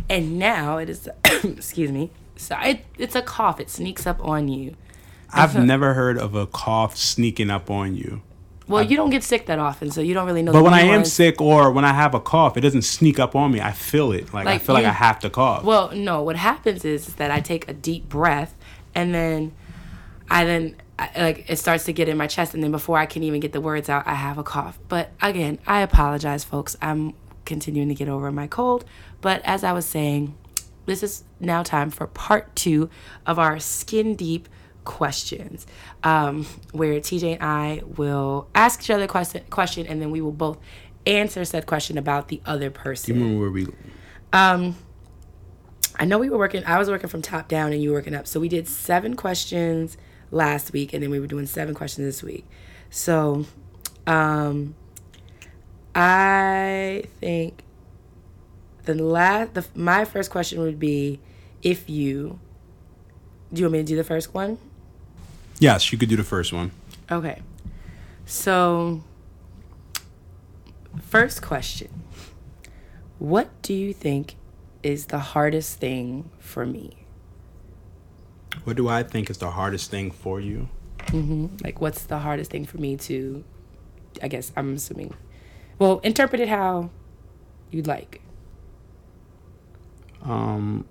[0.09, 1.09] And now it is,
[1.43, 2.11] excuse me.
[2.35, 3.59] So it, it's a cough.
[3.59, 4.75] It sneaks up on you.
[5.33, 8.21] I've never heard of a cough sneaking up on you.
[8.67, 10.51] Well, you don't get sick that often, so you don't really know.
[10.51, 13.35] But when I am sick or when I have a cough, it doesn't sneak up
[13.35, 13.61] on me.
[13.61, 14.33] I feel it.
[14.33, 15.63] Like, I Like feel like I have to cough.
[15.63, 16.23] Well, no.
[16.23, 18.55] What happens is, is that I take a deep breath,
[18.95, 19.51] and then
[20.31, 23.05] I then I, like it starts to get in my chest, and then before I
[23.05, 24.79] can even get the words out, I have a cough.
[24.87, 26.77] But again, I apologize, folks.
[26.81, 27.13] I'm
[27.45, 28.85] continuing to get over my cold.
[29.21, 30.35] But as I was saying,
[30.85, 32.89] this is now time for part two
[33.25, 34.47] of our skin deep
[34.85, 35.65] questions,
[36.03, 40.21] um, where TJ and I will ask each other a question, question, and then we
[40.21, 40.59] will both
[41.05, 43.15] answer said question about the other person.
[43.15, 43.67] you remember where we.
[44.33, 44.75] um
[45.97, 48.15] I know we were working, I was working from top down and you were working
[48.15, 48.27] up.
[48.27, 49.97] So we did seven questions
[50.35, 52.45] last week and then we were doing seven questions this week.
[52.89, 53.45] So
[54.05, 54.75] um
[55.95, 57.63] I think
[58.83, 61.19] the last the my first question would be
[61.63, 62.39] if you
[63.53, 64.57] do you want me to do the first one?
[65.59, 66.71] Yes, you could do the first one.
[67.09, 67.41] Okay.
[68.25, 69.03] So,
[70.99, 71.89] first question
[73.19, 74.35] What do you think
[74.83, 77.04] is the hardest thing for me?
[78.65, 80.67] What do I think is the hardest thing for you?
[81.63, 83.43] Like, what's the hardest thing for me to,
[84.21, 85.13] I guess I'm assuming,
[85.77, 86.89] well, interpret it how
[87.69, 88.21] you'd like.
[90.23, 90.85] Um,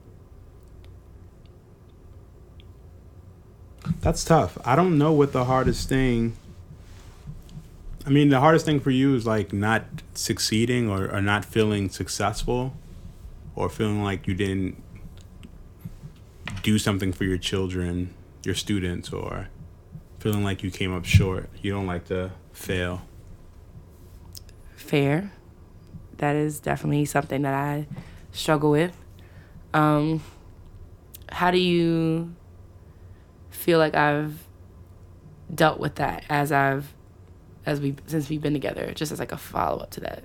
[4.00, 4.56] that's tough.
[4.64, 6.36] I don't know what the hardest thing.
[8.06, 9.84] I mean, the hardest thing for you is like not
[10.14, 12.76] succeeding or, or not feeling successful
[13.56, 14.80] or feeling like you didn't
[16.64, 19.48] do something for your children, your students, or
[20.18, 21.48] feeling like you came up short.
[21.62, 23.02] You don't like to fail.
[24.74, 25.30] Fair.
[26.16, 27.86] That is definitely something that I
[28.32, 28.96] struggle with.
[29.74, 30.22] Um,
[31.30, 32.34] how do you
[33.50, 34.38] feel like I've
[35.54, 36.94] dealt with that as I've
[37.66, 40.24] as we since we've been together, just as like a follow up to that?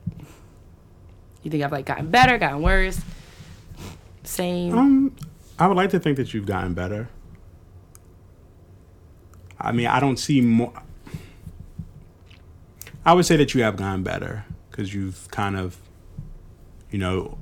[1.44, 3.02] You think I've like gotten better, gotten worse,
[4.24, 4.78] same?
[4.78, 5.16] Um,
[5.60, 7.10] I would like to think that you've gotten better.
[9.60, 10.72] I mean, I don't see more.
[13.06, 15.78] I would say that you have gotten better because you've kind of,
[16.90, 17.38] you know,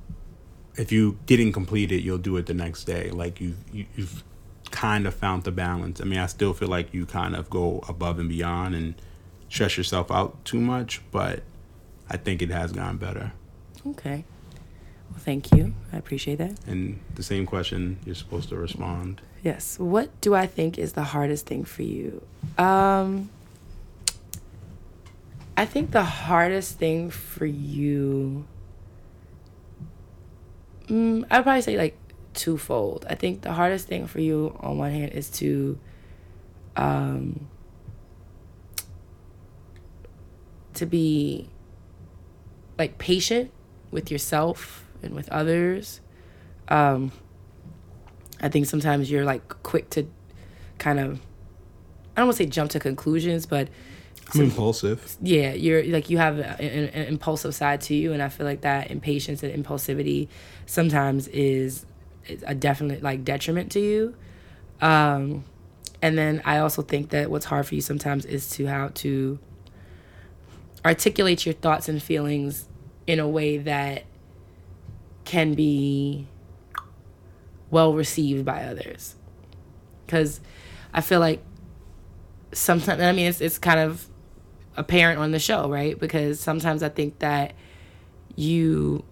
[0.76, 3.12] if you didn't complete it, you'll do it the next day.
[3.12, 4.24] Like you, you you've
[4.72, 6.02] kind of found the balance.
[6.02, 8.96] I mean, I still feel like you kind of go above and beyond and
[9.50, 11.44] stress yourself out too much, but
[12.10, 13.34] I think it has gotten better.
[13.86, 14.26] Okay.
[15.20, 15.74] Thank you.
[15.92, 16.54] I appreciate that.
[16.66, 19.22] And the same question, you're supposed to respond.
[19.44, 19.78] Yes.
[19.78, 22.22] What do I think is the hardest thing for you?
[22.58, 23.30] Um
[25.58, 28.46] I think the hardest thing for you,
[30.88, 31.98] mm, I'd probably say like
[32.36, 33.08] twofold.
[33.10, 35.80] I think the hardest thing for you on one hand is to,
[36.76, 37.48] um,
[40.76, 41.50] to be
[42.78, 43.50] like patient
[43.90, 46.02] with yourself and with others.
[46.68, 47.12] Um,
[48.42, 50.08] I think sometimes you're like quick to
[50.78, 51.20] kind of,
[52.16, 53.70] I don't want to say jump to conclusions, but
[54.34, 55.18] I'm impulsive.
[55.22, 58.62] yeah, you're like you have an, an impulsive side to you, and I feel like
[58.62, 60.28] that impatience and impulsivity
[60.66, 61.86] sometimes is,
[62.28, 64.16] is a definite like detriment to you.
[64.82, 65.46] Um,
[66.02, 69.40] and then I also think that what's hard for you sometimes is to how to
[70.86, 72.68] articulate your thoughts and feelings
[73.08, 74.04] in a way that
[75.28, 76.26] can be
[77.70, 79.16] well received by others.
[80.06, 80.40] Because
[80.94, 81.44] I feel like
[82.54, 84.08] sometimes, I mean, it's, it's kind of
[84.78, 86.00] apparent on the show, right?
[86.00, 87.54] Because sometimes I think that
[88.38, 89.04] you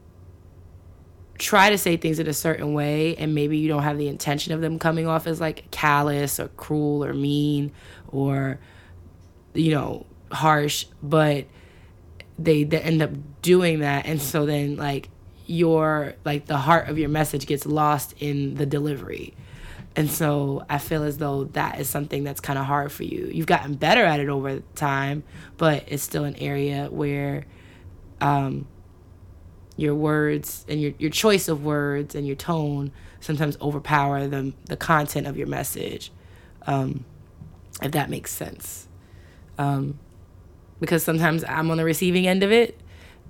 [1.37, 4.53] try to say things in a certain way and maybe you don't have the intention
[4.53, 7.73] of them coming off as like callous or cruel or mean
[8.07, 8.57] or
[9.53, 11.43] you know harsh but
[12.39, 15.09] they, they end up doing that and so then like
[15.45, 19.33] your like the heart of your message gets lost in the delivery.
[19.97, 23.29] And so i feel as though that is something that's kind of hard for you.
[23.33, 25.23] You've gotten better at it over time
[25.57, 27.45] but it's still an area where
[28.21, 28.67] um
[29.77, 34.77] your words and your, your choice of words and your tone sometimes overpower the, the
[34.77, 36.11] content of your message
[36.65, 37.03] um,
[37.81, 38.87] if that makes sense.
[39.57, 39.99] Um,
[40.79, 42.79] because sometimes i'm on the receiving end of it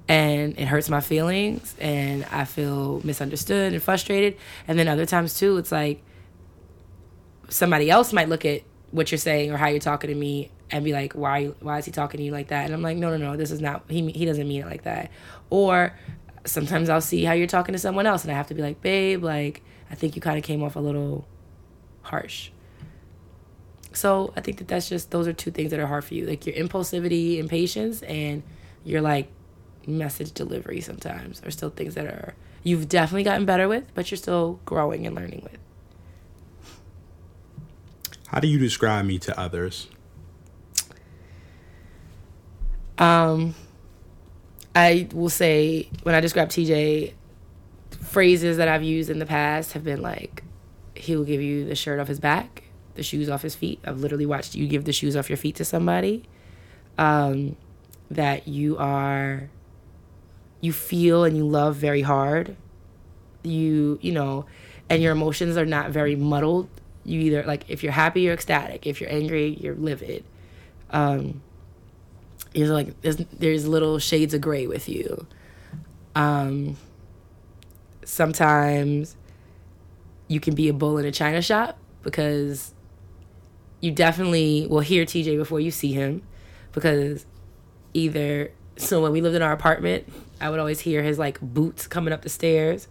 [0.08, 4.38] and it hurts my feelings and i feel misunderstood and frustrated.
[4.68, 6.04] And then other times too it's like
[7.50, 10.84] somebody else might look at what you're saying or how you're talking to me and
[10.84, 12.66] be like why why is he talking to you like that?
[12.66, 14.84] And i'm like no no no this is not he he doesn't mean it like
[14.84, 15.12] that.
[15.50, 15.94] Or
[16.46, 18.80] sometimes i'll see how you're talking to someone else and i have to be like
[18.80, 21.28] babe like i think you kind of came off a little
[22.04, 22.52] harsh.
[23.94, 26.28] So i think that that's just those are two things that are hard for you
[26.28, 28.44] like your impulsivity impatience, and patience and
[28.84, 29.32] your like
[29.88, 34.18] message delivery sometimes are still things that are you've definitely gotten better with but you're
[34.18, 35.58] still growing and learning with
[38.28, 39.88] How do you describe me to others?
[42.98, 43.56] Um,
[44.76, 47.14] I will say when I describe TJ,
[48.02, 50.44] phrases that I've used in the past have been like,
[50.96, 52.64] he will give you the shirt off his back,
[52.96, 53.80] the shoes off his feet.
[53.86, 56.24] I've literally watched you give the shoes off your feet to somebody.
[56.98, 57.58] Um,
[58.12, 59.50] that you are,
[60.66, 62.56] you feel and you love very hard.
[63.44, 64.48] You, you know,
[64.90, 66.68] and your emotions are not very muddled.
[67.04, 68.88] You either like if you're happy, you're ecstatic.
[68.88, 70.26] If you're angry, you're livid.
[70.90, 71.42] Um,
[72.54, 75.28] there's like there's there's little shades of gray with you.
[76.16, 76.78] Um,
[78.04, 79.16] sometimes
[80.28, 82.74] you can be a bull in a china shop because
[83.82, 86.24] you definitely will hear TJ before you see him
[86.72, 87.26] because
[87.94, 90.08] either so when we lived in our apartment,
[90.40, 92.88] I would always hear his like boots coming up the stairs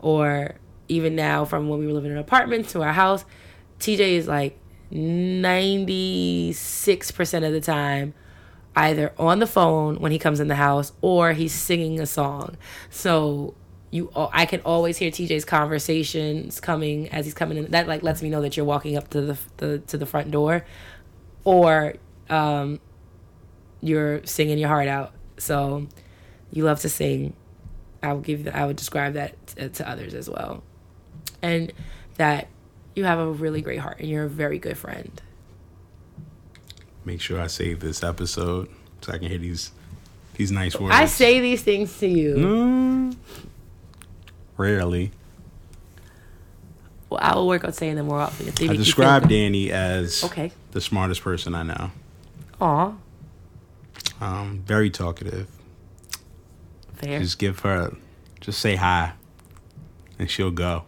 [0.00, 0.56] or
[0.88, 3.24] even now from when we were living in an apartment to our house,
[3.80, 4.58] TJ is like
[4.92, 8.14] 96% of the time
[8.74, 12.56] either on the phone when he comes in the house or he's singing a song.
[12.90, 13.54] So
[13.90, 17.70] you I can always hear TJ's conversations coming as he's coming in.
[17.70, 20.30] That like lets me know that you're walking up to the, the to the front
[20.30, 20.64] door
[21.44, 21.94] or
[22.28, 22.80] um
[23.80, 25.12] you're singing your heart out.
[25.38, 25.86] So
[26.52, 27.34] you love to sing.
[28.02, 30.62] I would give I would describe that to, to others as well.
[31.42, 31.72] And
[32.16, 32.48] that
[32.94, 35.20] you have a really great heart and you're a very good friend.
[37.04, 38.68] Make sure I save this episode
[39.00, 39.70] so I can hear these
[40.34, 40.94] these nice words.
[40.94, 42.34] I say these things to you.
[42.34, 43.16] Mm,
[44.56, 45.12] rarely.
[47.08, 48.46] Well, I will work on saying them more often.
[48.46, 49.28] I make you feel describe.
[49.28, 50.50] Danny as Okay.
[50.72, 51.90] the smartest person I know.
[52.60, 52.92] Aw,
[54.20, 55.48] Um, very talkative.
[56.94, 57.20] fair.
[57.20, 57.94] Just give her,
[58.40, 59.12] just say hi,
[60.18, 60.84] and she'll go.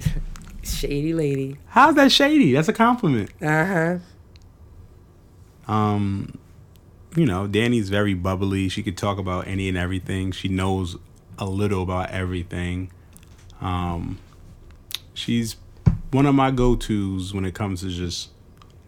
[0.62, 1.58] Shady lady.
[1.66, 2.52] How's that shady?
[2.52, 3.30] That's a compliment.
[3.42, 3.98] Uh huh.
[5.72, 6.38] Um,
[7.16, 8.68] you know, Danny's very bubbly.
[8.68, 10.32] She could talk about any and everything.
[10.32, 10.96] She knows
[11.38, 12.90] a little about everything.
[13.60, 14.18] Um,
[15.14, 15.56] she's
[16.10, 18.30] one of my go tos when it comes to just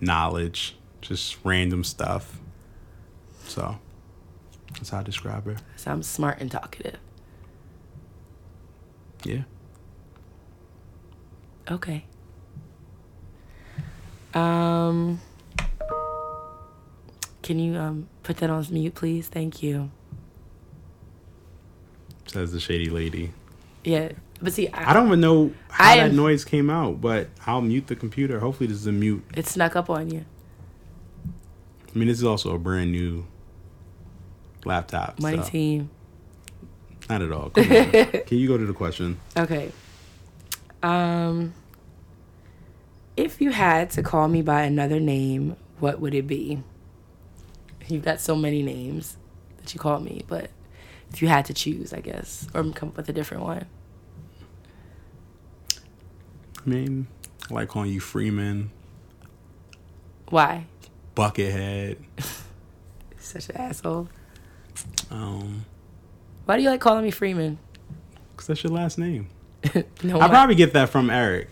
[0.01, 2.41] knowledge, just random stuff.
[3.53, 3.77] So
[4.73, 5.57] that's how I describe her.
[5.77, 6.99] So I'm smart and talkative.
[9.25, 9.43] Yeah.
[11.71, 12.07] Okay.
[14.33, 15.21] Um.
[17.43, 19.29] Can you um put that on mute, please?
[19.29, 19.91] Thank you.
[22.27, 23.33] Says the shady lady.
[23.85, 27.03] Yeah, but see, I, I don't even know how I that am- noise came out,
[27.03, 28.41] but I'll mute the computer.
[28.41, 29.23] Hopefully, this is a mute.
[29.37, 30.25] it snuck up on you.
[31.95, 33.27] I mean, this is also a brand new
[34.65, 35.21] laptop.
[35.21, 35.91] Money so team.
[37.09, 37.51] Not at all.
[37.51, 39.19] Can you go to the question?
[39.37, 39.73] Okay.
[40.83, 41.55] Um,
[43.17, 46.63] if you had to call me by another name, what would it be?
[47.89, 49.17] You've got so many names
[49.59, 50.51] that you call me, but
[51.13, 53.67] if you had to choose, I guess, or come up with a different one.
[56.65, 57.09] I mean,
[57.51, 58.71] I like calling you Freeman,
[60.29, 60.67] Why?
[61.17, 61.99] Buckethead.
[63.19, 64.09] Such an asshole.
[65.11, 65.65] Um,
[66.45, 67.59] Why do you like calling me Freeman?
[68.37, 69.29] cause that's your last name.
[70.03, 71.49] No, I probably get that from Eric.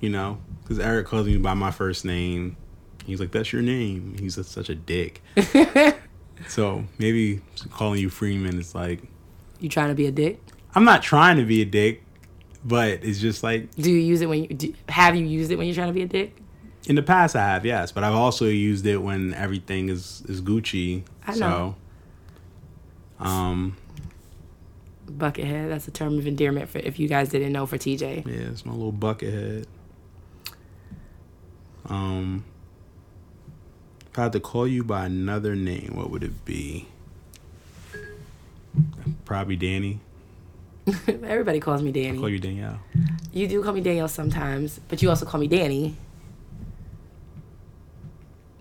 [0.00, 2.56] You know, because Eric calls me by my first name.
[3.04, 5.20] He's like, "That's your name." He's just such a dick.
[6.48, 7.40] so maybe
[7.72, 9.02] calling you Freeman is like,
[9.58, 10.40] you trying to be a dick?
[10.76, 12.04] I'm not trying to be a dick,
[12.64, 15.56] but it's just like Do you use it when you do, have you used it
[15.56, 16.36] when you're trying to be a dick?
[16.86, 20.40] in the past I have, yes, but I've also used it when everything is is
[20.40, 21.02] Gucci.
[21.26, 21.36] I know.
[21.36, 21.76] So,
[23.20, 23.76] um,
[25.06, 25.68] Buckethead.
[25.68, 28.26] That's a term of endearment for if you guys didn't know for TJ.
[28.26, 29.66] yeah, it's my little bucket head.
[31.86, 32.44] Um,
[34.10, 36.86] if I had to call you by another name, what would it be?
[39.24, 40.00] Probably Danny.
[41.06, 42.18] Everybody calls me Danny.
[42.18, 42.80] Call you Danielle.
[43.32, 45.96] You do call me Danielle sometimes, but you also call me Danny.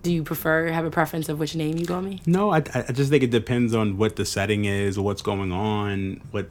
[0.07, 2.21] Do you prefer have a preference of which name you call me?
[2.25, 5.51] No, I, I just think it depends on what the setting is or what's going
[5.51, 6.21] on.
[6.31, 6.49] What,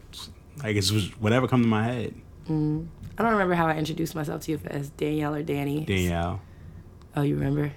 [0.62, 0.90] I guess,
[1.20, 2.14] whatever comes to my head.
[2.50, 2.86] Mm.
[3.16, 5.86] I don't remember how I introduced myself to you as Danielle or Danny.
[5.86, 6.42] Danielle.
[7.16, 7.72] Oh, you remember?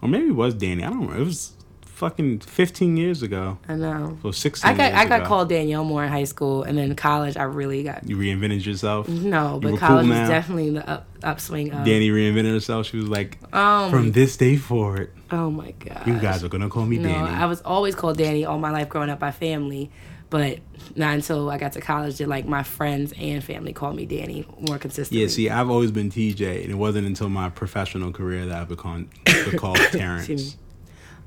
[0.00, 0.84] Or maybe it was Danny.
[0.84, 1.20] I don't remember.
[1.20, 1.52] It was
[2.00, 3.58] fucking 15 years ago.
[3.68, 4.18] I know.
[4.22, 5.28] So 16 I got years I got ago.
[5.28, 9.06] called Danielle more in high school, and then college I really got You reinvented yourself.
[9.08, 11.84] no, You but cool college was definitely the up, upswing of.
[11.84, 12.86] Danny reinvented herself.
[12.86, 16.06] She was like, Oh from this day forward, oh my god.
[16.06, 17.28] you guys are going to call me No, Danny.
[17.28, 19.90] I was always called Danny all my life growing up by family,
[20.30, 20.58] but
[20.96, 24.46] not until I got to college did like my friends and family call me Danny
[24.58, 25.20] more consistently.
[25.22, 28.64] yeah, see, I've always been TJ, and it wasn't until my professional career that I
[28.64, 30.56] become be called Terrence.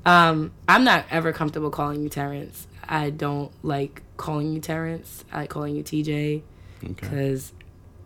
[0.06, 2.66] Um, I'm not ever comfortable calling you Terrence.
[2.86, 5.24] I don't like calling you Terrence.
[5.32, 6.42] I like calling you TJ
[6.82, 6.92] Okay.
[6.92, 7.52] because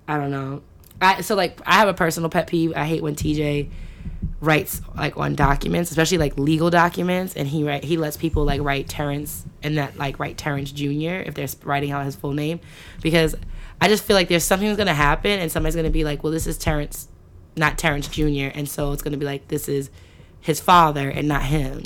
[0.06, 0.62] I don't know.
[1.00, 2.72] I so like I have a personal pet peeve.
[2.76, 3.70] I hate when TJ
[4.40, 8.61] writes like on documents, especially like legal documents, and he write he lets people like
[8.62, 11.22] write Terrence and that like write Terrence Jr.
[11.26, 12.61] if they're writing out his full name,
[13.02, 13.34] because
[13.80, 16.32] I just feel like there's something that's gonna happen and somebody's gonna be like, well,
[16.32, 17.08] this is Terrence,
[17.56, 18.50] not Terrence Jr.
[18.54, 19.90] And so it's gonna be like this is
[20.48, 21.82] his father and not him.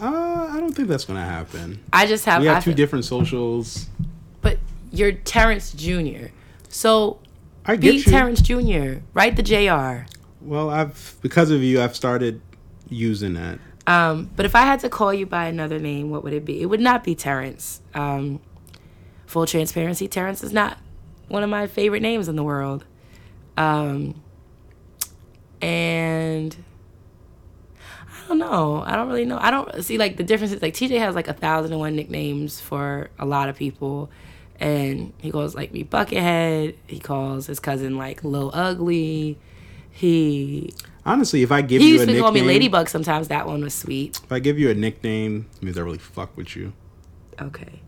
[0.00, 1.80] Uh, I don't think that's going to happen.
[1.92, 3.88] I just have, We I have two feel- different socials.
[4.40, 4.58] but
[4.92, 6.26] you're Terrence Jr.
[6.68, 7.18] So
[7.66, 8.02] I be you.
[8.04, 9.00] Terrence Jr.
[9.14, 10.06] Write the Jr.
[10.40, 12.40] Well, I've because of you, I've started
[12.88, 13.58] using that.
[13.88, 16.62] Um, but if I had to call you by another name, what would it be?
[16.62, 17.80] It would not be Terrence.
[17.94, 18.40] Um,
[19.26, 20.78] full transparency, Terrence is not
[21.28, 22.84] one of my favorite names in the world.
[23.56, 24.20] Um,
[25.60, 26.62] and I
[28.38, 28.82] don't know.
[28.86, 29.38] I don't really know.
[29.40, 31.96] I don't see like the difference is like TJ has like a thousand and one
[31.96, 34.10] nicknames for a lot of people.
[34.60, 36.74] And he calls like me Buckethead.
[36.86, 39.38] He calls his cousin like Lil Ugly.
[39.90, 40.74] He
[41.06, 43.28] Honestly, if I give he you a used to call me Ladybug sometimes.
[43.28, 44.20] That one was sweet.
[44.22, 46.72] if I give you a nickname, it means I really fuck with you.
[47.40, 47.80] Okay.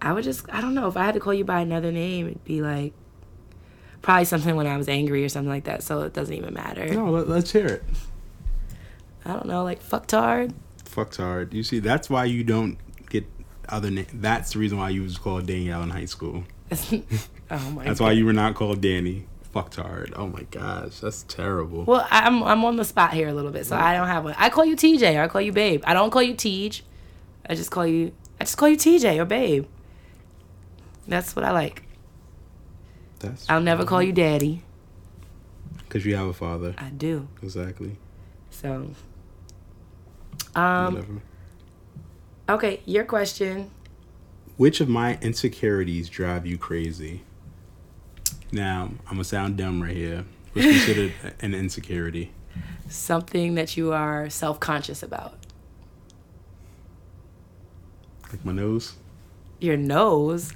[0.00, 0.86] I would just, I don't know.
[0.86, 2.92] If I had to call you by another name, it'd be like
[4.02, 5.82] probably something when I was angry or something like that.
[5.82, 6.86] So it doesn't even matter.
[6.86, 7.84] No, let, let's hear it.
[9.26, 10.54] I don't know, like fucktard.
[10.84, 11.52] Fucked hard.
[11.52, 12.78] You see, that's why you don't
[13.10, 13.26] get
[13.68, 13.90] other.
[13.90, 16.44] Na- that's the reason why you was called Danielle in high school.
[17.50, 17.84] oh my.
[17.84, 19.26] That's why you were not called Danny.
[19.52, 20.12] Fucked hard.
[20.16, 21.84] Oh my gosh, that's terrible.
[21.84, 24.34] Well, I'm I'm on the spot here a little bit, so I don't have one.
[24.38, 25.82] I call you TJ or I call you Babe.
[25.86, 26.82] I don't call you Tej.
[27.48, 29.66] I just call you I just call you TJ or Babe.
[31.08, 31.82] That's what I like.
[33.20, 34.62] That's I'll never call you Daddy.
[35.78, 36.74] because you have a father.
[36.78, 37.28] I do.
[37.42, 37.96] Exactly.
[38.50, 38.90] So.
[40.56, 40.94] Um.
[40.94, 41.22] Whatever.
[42.48, 43.70] Okay, your question.
[44.56, 47.22] Which of my insecurities drive you crazy?
[48.52, 50.24] Now, I'm gonna sound dumb right here.
[50.52, 52.32] What's considered an insecurity?
[52.88, 55.34] Something that you are self conscious about.
[58.30, 58.94] Like my nose.
[59.60, 60.52] Your nose.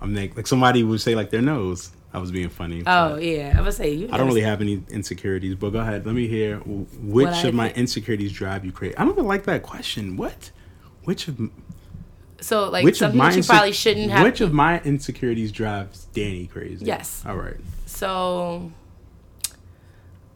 [0.00, 1.90] I'm like, like somebody would say like their nose.
[2.14, 2.82] I was being funny.
[2.86, 4.08] Oh yeah, I would say you.
[4.12, 6.04] I don't really have any insecurities, but go ahead.
[6.04, 8.96] Let me hear which What of my think- insecurities drive you crazy.
[8.96, 10.16] I don't even like that question.
[10.16, 10.50] What?
[11.04, 11.40] Which of
[12.40, 14.24] So like which of something my that you inse- probably shouldn't have.
[14.24, 16.84] Which of my insecurities drives Danny crazy?
[16.84, 17.24] Yes.
[17.26, 17.56] All right.
[17.86, 18.70] so,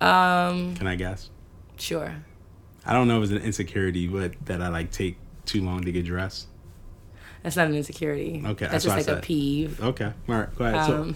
[0.01, 1.31] um, Can I guess?
[1.77, 2.15] sure.
[2.85, 5.93] I don't know if it's an insecurity, but that I like take too long to
[5.93, 6.47] get dressed.
[7.43, 8.43] That's not an insecurity.
[8.45, 9.81] Okay, that's that's just like a peeve.
[9.83, 10.13] Okay.
[10.29, 10.55] All right.
[10.57, 10.91] Go ahead.
[10.91, 11.15] Um,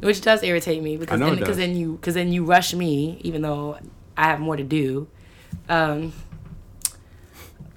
[0.00, 3.42] which does irritate me because then, because then you because then you rush me even
[3.42, 3.78] though
[4.16, 5.08] I have more to do.
[5.68, 6.12] Um,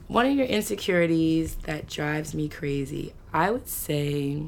[0.07, 4.43] one of your insecurities that drives me crazy, I would say.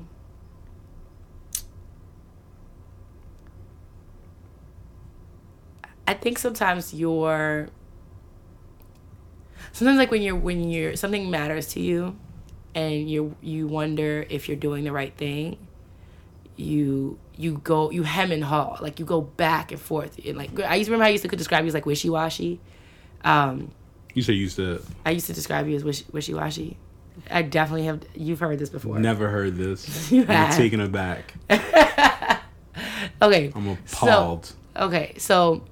[6.05, 7.69] I think sometimes you're
[9.71, 12.17] sometimes like when you're when you're something matters to you
[12.75, 15.57] and you you wonder if you're doing the right thing
[16.55, 20.57] you you go you hem and haw like you go back and forth and like
[20.61, 22.59] i used to remember how i used to describe you as like wishy-washy
[23.23, 23.71] um
[24.13, 26.77] you say you used to i used to describe you as wish, wishy-washy
[27.31, 30.11] i definitely have you've heard this before never heard this.
[30.11, 30.55] You I'm have.
[30.55, 31.33] taken aback.
[33.21, 34.53] okay I'm appalled.
[34.75, 35.63] Okay, so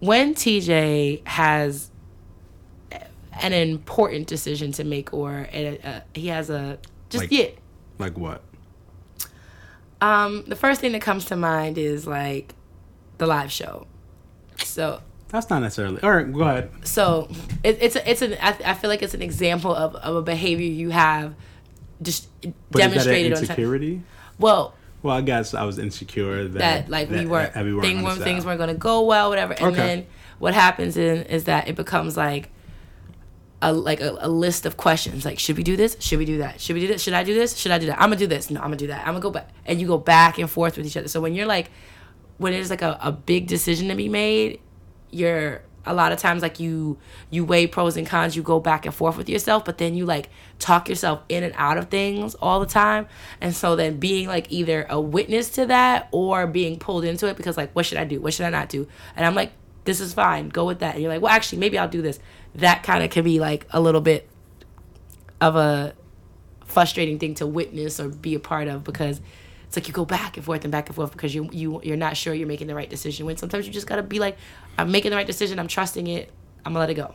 [0.00, 1.90] when TJ has
[3.42, 6.78] an important decision to make, or a, a, he has a
[7.10, 7.48] just Like- yeah,
[7.98, 8.42] like what?
[10.00, 12.54] Um, the first thing that comes to mind is like
[13.18, 13.86] the live show.
[14.64, 16.02] So That's not necessarily.
[16.02, 16.30] All right.
[16.32, 16.70] Go ahead.
[16.84, 17.28] so
[17.64, 20.22] it, it's a, it's an I, I feel like it's an example of, of a
[20.22, 21.34] behavior you have
[22.02, 22.28] just
[22.70, 24.02] But demonstrated is on that insecurity?
[24.38, 27.96] Well, Well, I guess I was insecure that, that like we that- we weren't thing,
[27.98, 29.76] on the when things weren't going to go well whatever and Okay.
[29.76, 30.06] then
[30.38, 32.50] what happens in, is that it becomes like
[33.66, 35.24] a like a, a list of questions.
[35.24, 35.96] Like should we do this?
[35.98, 36.60] Should we do that?
[36.60, 37.02] Should we do this?
[37.02, 37.56] Should i do this?
[37.56, 38.00] Should i do that?
[38.00, 38.48] I'm gonna do this.
[38.48, 39.00] No i'm gonna do that.
[39.00, 39.50] I'm gonna go back.
[39.64, 41.08] And you go back and forth with each other.
[41.08, 41.70] So when you're like
[42.38, 44.60] when there's like a, a big decision to be made
[45.10, 46.98] you're a lot of times like you
[47.30, 48.36] you weigh pros and cons.
[48.36, 51.54] You go back and forth with yourself but then you like talk yourself in and
[51.56, 53.08] out of things all the time.
[53.40, 57.36] And so then being like either a witness to that or being pulled into it
[57.36, 58.20] because like what should i do?
[58.20, 58.86] What should i not do?
[59.16, 59.50] And i'm like
[59.84, 60.48] this is fine.
[60.50, 60.94] Go with that.
[60.94, 62.20] And you're like well actually maybe i'll do this
[62.56, 64.28] that kind of can be like a little bit
[65.40, 65.94] of a
[66.64, 69.20] frustrating thing to witness or be a part of because
[69.66, 71.96] it's like you go back and forth and back and forth because you you you're
[71.96, 73.26] not sure you're making the right decision.
[73.26, 74.36] When sometimes you just gotta be like,
[74.78, 75.58] I'm making the right decision.
[75.58, 76.30] I'm trusting it.
[76.64, 77.14] I'm gonna let it go.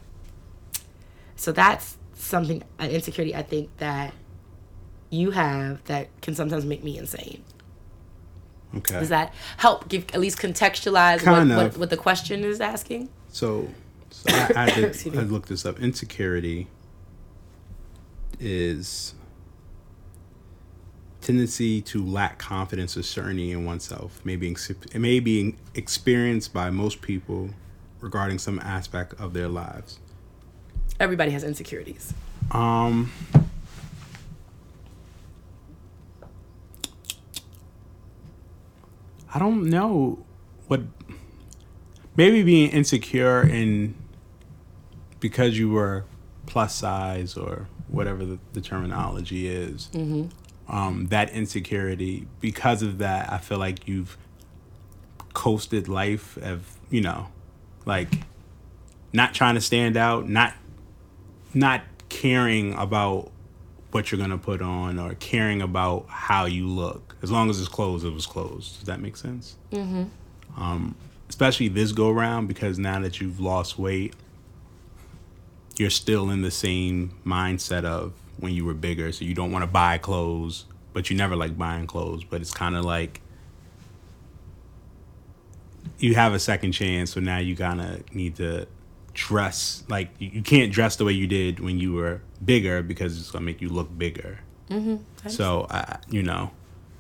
[1.36, 4.14] So that's something an insecurity I think that
[5.10, 7.44] you have that can sometimes make me insane.
[8.78, 9.00] Okay.
[9.00, 11.78] Does that help give at least contextualize what, Kind what, of.
[11.78, 13.10] what the question is asking?
[13.30, 13.68] So,
[14.12, 15.80] so I, I, did, I looked this up.
[15.80, 16.68] Insecurity
[18.40, 19.16] is
[21.22, 24.20] tendency to lack confidence or certainty in oneself.
[24.24, 27.52] Maybe it may be experienced by most people
[28.00, 30.00] regarding some aspect of their lives.
[31.00, 32.14] Everybody has insecurities.
[32.52, 33.12] Um.
[39.34, 40.26] I don't know
[40.68, 40.82] what.
[42.18, 43.96] Maybe being insecure in
[45.22, 46.04] because you were
[46.46, 49.90] plus size or whatever the, the terminology is.
[50.68, 54.18] Um, that insecurity because of that, I feel like you've
[55.34, 57.30] coasted life of you know,
[57.86, 58.10] like
[59.14, 60.54] not trying to stand out, not
[61.54, 63.32] not caring about
[63.92, 67.16] what you're gonna put on or caring about how you look.
[67.22, 68.78] As long as it's clothes, it was clothes.
[68.78, 69.58] Does that make sense?
[69.72, 70.04] Mm-hmm.
[70.62, 70.96] Um,
[71.30, 74.14] especially this go round because now that you've lost weight,
[75.78, 79.12] you're still in the same mindset of when you were bigger.
[79.12, 82.24] So you don't want to buy clothes, but you never like buying clothes.
[82.24, 83.22] But it's kind of like
[86.00, 88.68] you have a second chance, so now you kind of need to
[89.14, 93.30] dress like you can't dress the way you did when you were bigger because it's
[93.30, 94.40] gonna make you look bigger.
[94.70, 95.28] Mm-hmm.
[95.28, 96.52] So I, you know,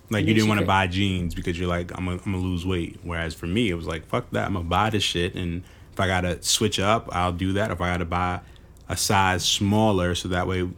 [0.10, 2.66] like you didn't want to buy jeans because you're like I'm gonna, I'm gonna lose
[2.66, 3.00] weight.
[3.04, 6.00] Whereas for me, it was like fuck that, I'm gonna buy this shit, and if
[6.00, 7.72] I gotta switch up, I'll do that.
[7.72, 8.42] If I gotta buy
[8.92, 10.70] a size smaller, so that way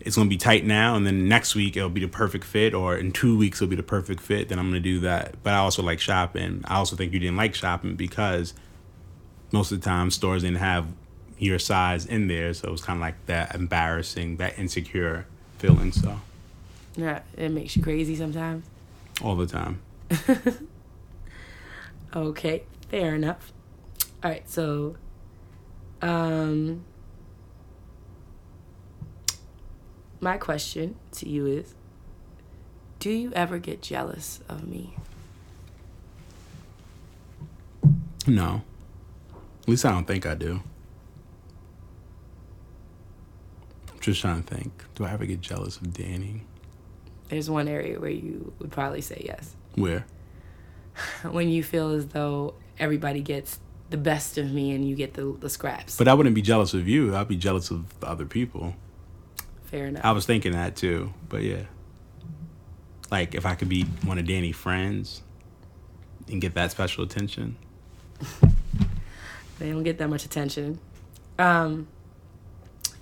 [0.00, 2.96] it's gonna be tight now, and then next week it'll be the perfect fit, or
[2.96, 4.48] in two weeks it'll be the perfect fit.
[4.48, 5.42] Then I'm gonna do that.
[5.42, 6.62] But I also like shopping.
[6.66, 8.54] I also think you didn't like shopping because
[9.52, 10.86] most of the time stores didn't have
[11.38, 15.26] your size in there, so it was kind of like that embarrassing, that insecure
[15.58, 15.92] feeling.
[15.92, 16.20] So
[16.96, 18.64] Yeah, it makes you crazy sometimes.
[19.22, 19.80] all the time.
[22.14, 23.52] Okay, fair enough.
[24.24, 24.96] All right, so
[26.02, 26.82] um
[30.20, 31.74] my question to you is
[32.98, 34.94] Do you ever get jealous of me?
[38.26, 38.62] No.
[39.62, 40.60] At least I don't think I do.
[43.92, 44.84] I'm just trying to think.
[44.94, 46.42] Do I ever get jealous of Danny?
[47.28, 49.54] There's one area where you would probably say yes.
[49.74, 50.04] Where?
[51.30, 53.58] when you feel as though everybody gets
[53.90, 55.96] the best of me and you get the, the scraps.
[55.96, 57.14] But I wouldn't be jealous of you.
[57.14, 58.74] I'd be jealous of other people.
[59.70, 60.04] Fair enough.
[60.04, 61.12] I was thinking that too.
[61.28, 61.62] But yeah.
[63.10, 65.22] Like if I could be one of Danny's friends
[66.28, 67.56] and get that special attention.
[69.60, 70.80] They don't get that much attention.
[71.38, 71.86] Um,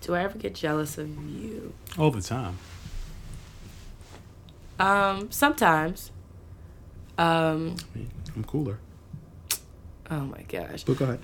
[0.01, 1.73] do I ever get jealous of you?
[1.97, 2.59] All the time.
[4.81, 6.11] Um, sometimes.
[7.17, 8.81] Um, I mean, I'm cooler.
[10.11, 10.83] oh my gosh.
[10.83, 11.21] But go ahead.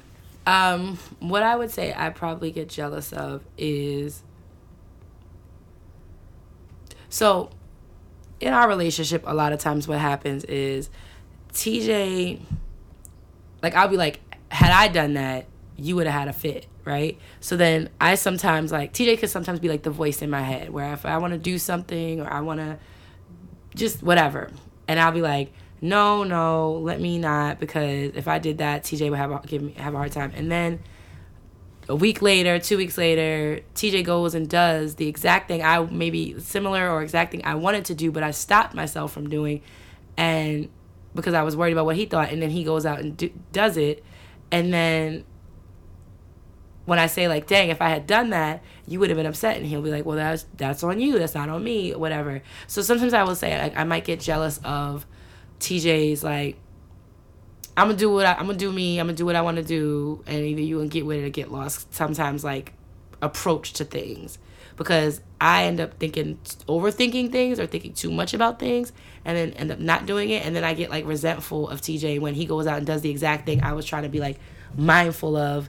[0.47, 4.23] Um, what I would say I probably get jealous of is
[7.15, 7.49] so
[8.41, 10.91] in our relationship, a lot of times what happens is
[11.53, 12.41] TJ,
[13.63, 15.47] like I'll be like, had I done that,
[15.77, 17.17] you would have had a fit, right?
[17.39, 20.71] So then I sometimes like TJ could sometimes be like the voice in my head
[20.71, 22.79] where if I want to do something or I want to
[23.77, 24.51] just whatever,
[24.89, 29.11] and I'll be like, no, no, let me not because if I did that, TJ
[29.11, 30.81] would have give me have a hard time, and then
[31.89, 36.39] a week later, two weeks later, TJ goes and does the exact thing I maybe
[36.41, 39.61] similar or exact thing I wanted to do, but I stopped myself from doing,
[40.17, 40.69] and
[41.15, 43.31] because I was worried about what he thought, and then he goes out and do,
[43.53, 44.03] does it,
[44.51, 45.25] and then
[46.87, 49.57] when I say like, dang, if I had done that, you would have been upset,
[49.57, 52.43] and he'll be like, well, that's that's on you, that's not on me, whatever.
[52.67, 55.07] So sometimes I will say like I might get jealous of
[55.61, 56.57] TJ's like
[57.77, 58.99] I'm gonna do what I, I'm gonna do me.
[58.99, 61.25] I'm gonna do what I want to do, and either you gonna get with it
[61.25, 61.93] or get lost.
[61.93, 62.73] Sometimes like
[63.21, 64.39] approach to things
[64.77, 68.93] because I end up thinking overthinking things or thinking too much about things,
[69.25, 72.21] and then end up not doing it, and then I get like resentful of TJ
[72.21, 74.39] when he goes out and does the exact thing I was trying to be like
[74.77, 75.69] mindful of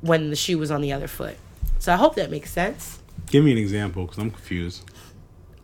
[0.00, 1.36] when the shoe was on the other foot.
[1.78, 3.00] So I hope that makes sense.
[3.26, 4.88] Give me an example because I'm confused.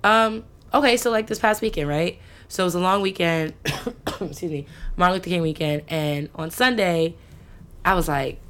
[0.03, 0.45] Um.
[0.75, 2.19] Okay, so like this past weekend, right?
[2.49, 3.55] So it was a long weekend.
[4.31, 4.67] excuse me,
[4.97, 7.15] Martin Luther King weekend, and on Sunday,
[7.85, 8.41] I was like,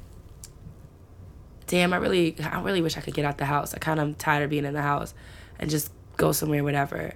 [1.67, 3.73] "Damn, I really, I really wish I could get out the house.
[3.73, 5.13] I kind of tired of being in the house,
[5.59, 7.13] and just go somewhere, whatever."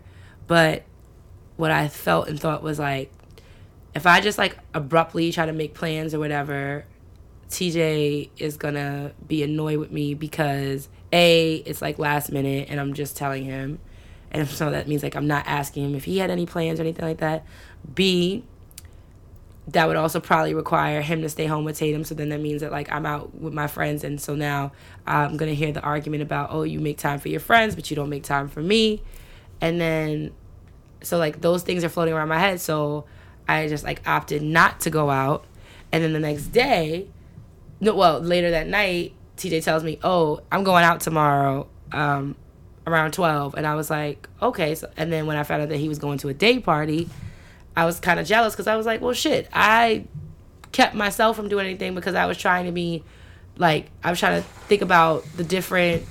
[0.47, 0.83] But
[1.55, 3.11] what I felt and thought was like,
[3.95, 6.85] if I just like abruptly try to make plans or whatever,
[7.49, 12.93] TJ is gonna be annoyed with me because a it's like last minute and I'm
[12.93, 13.79] just telling him,
[14.31, 16.83] and so that means like I'm not asking him if he had any plans or
[16.83, 17.45] anything like that.
[17.93, 18.43] B
[19.67, 22.03] that would also probably require him to stay home with Tatum.
[22.03, 24.73] So then that means that like I'm out with my friends, and so now
[25.07, 27.95] I'm gonna hear the argument about oh you make time for your friends, but you
[27.95, 29.01] don't make time for me,
[29.61, 30.31] and then
[31.01, 32.59] so like those things are floating around my head.
[32.59, 33.05] So
[33.47, 35.45] I just like opted not to go out,
[35.91, 37.07] and then the next day,
[37.79, 41.67] no, well later that night, TJ tells me oh I'm going out tomorrow.
[41.91, 42.35] Um,
[42.85, 45.77] around 12 and i was like okay so and then when i found out that
[45.77, 47.07] he was going to a day party
[47.75, 50.05] I was kind of jealous because I was like, well, shit, I
[50.71, 53.03] kept myself from doing anything because I was trying to be
[53.57, 56.03] like, I was trying to think about the different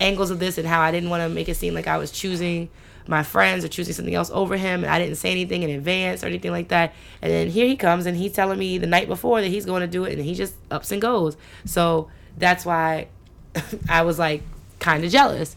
[0.00, 2.10] angles of this and how I didn't want to make it seem like I was
[2.10, 2.68] choosing
[3.06, 4.84] my friends or choosing something else over him.
[4.84, 6.94] And I didn't say anything in advance or anything like that.
[7.20, 9.80] And then here he comes and he's telling me the night before that he's going
[9.80, 11.36] to do it and he just ups and goes.
[11.64, 12.08] So
[12.38, 13.08] that's why
[13.88, 14.42] I was like
[14.78, 15.56] kind of jealous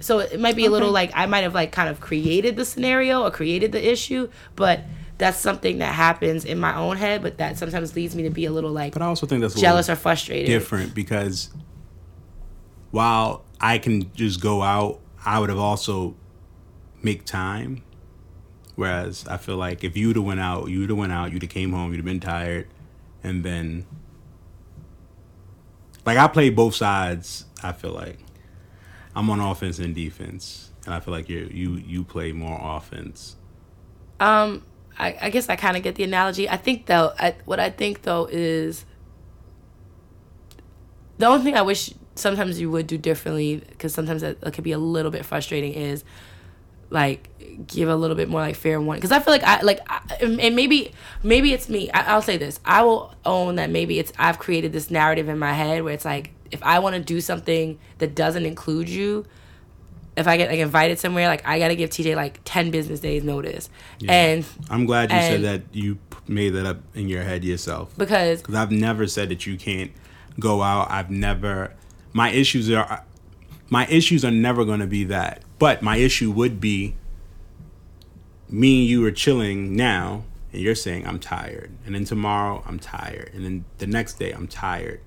[0.00, 2.64] so it might be a little like I might have like kind of created the
[2.64, 4.82] scenario or created the issue, but
[5.18, 8.44] that's something that happens in my own head, but that sometimes leads me to be
[8.44, 10.46] a little like But I also think that's a jealous or frustrated.
[10.46, 11.50] different because
[12.90, 16.14] while I can just go out, I would have also
[17.02, 17.82] make time.
[18.76, 21.50] Whereas I feel like if you'd have went out, you'd have went out, you'd have
[21.50, 22.68] came home, you'd have been tired,
[23.24, 23.86] and then
[26.06, 27.44] like I play both sides.
[27.60, 28.20] I feel like
[29.18, 33.34] I'm on offense and defense, and I feel like you you you play more offense.
[34.20, 34.64] Um,
[34.96, 36.48] I, I guess I kind of get the analogy.
[36.48, 38.84] I think though, I, what I think though is
[41.18, 44.70] the only thing I wish sometimes you would do differently because sometimes it could be
[44.70, 46.04] a little bit frustrating is
[46.90, 47.28] like
[47.66, 50.00] give a little bit more like fair warning because I feel like I like I,
[50.22, 50.92] and maybe
[51.24, 51.90] maybe it's me.
[51.90, 52.60] I, I'll say this.
[52.64, 56.04] I will own that maybe it's I've created this narrative in my head where it's
[56.04, 59.24] like if I want to do something that doesn't include you,
[60.16, 63.22] if I get like invited somewhere, like I gotta give TJ like ten business days
[63.22, 63.70] notice,
[64.00, 64.12] Yeah.
[64.12, 67.96] and I'm glad you said that you made that up in your head yourself.
[67.96, 69.92] because Because I've never said that you can't
[70.40, 70.90] go out.
[70.90, 71.74] I've never.
[72.12, 73.04] My issues are.
[73.70, 75.42] My issues are never going to be that.
[75.58, 76.94] But my issue would be
[78.48, 82.78] me and you are chilling now, and you're saying I'm tired, and then tomorrow I'm
[82.78, 85.00] tired, and then the next day I'm tired.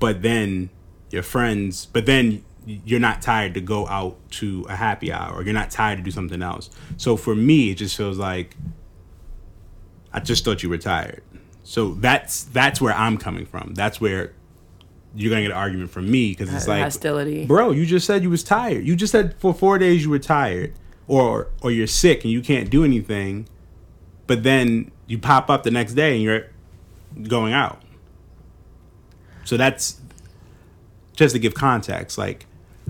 [0.00, 0.70] But then
[1.10, 5.42] your friends, but then you're not tired to go out to a happy hour, or
[5.42, 6.68] you're not tired to do something else.
[6.98, 8.56] So for me, it just feels like
[10.12, 11.22] I just thought you were tired.
[11.64, 13.74] So that's that's where I'm coming from.
[13.74, 14.32] That's where
[15.14, 17.46] you're gonna get an argument from me because it's Uh, like hostility.
[17.46, 17.70] bro.
[17.72, 18.86] You just said you was tired.
[18.86, 20.74] You just said for four days you were tired,
[21.06, 23.48] or or you're sick and you can't do anything.
[24.26, 26.46] But then you pop up the next day and you're
[27.28, 27.80] going out.
[29.48, 29.98] So that's
[31.16, 32.18] just to give context.
[32.18, 32.44] Like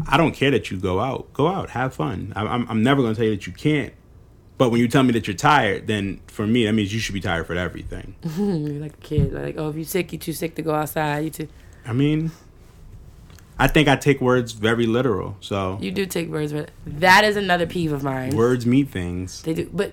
[0.09, 1.33] I don't care that you go out.
[1.33, 2.33] Go out, have fun.
[2.35, 3.95] I'm I'm never gonna tell you that you can't.
[4.59, 7.15] But when you tell me that you're tired, then for me that means you should
[7.15, 8.17] be tired for everything.
[8.37, 9.33] You're like a kid.
[9.33, 11.23] Like, oh, if you're sick, you're too sick to go outside.
[11.23, 11.49] You too.
[11.87, 12.33] I mean,
[13.57, 15.37] I think I take words very literal.
[15.39, 18.35] So You do take words, but that is another peeve of mine.
[18.35, 19.43] words mean things.
[19.43, 19.93] They do, but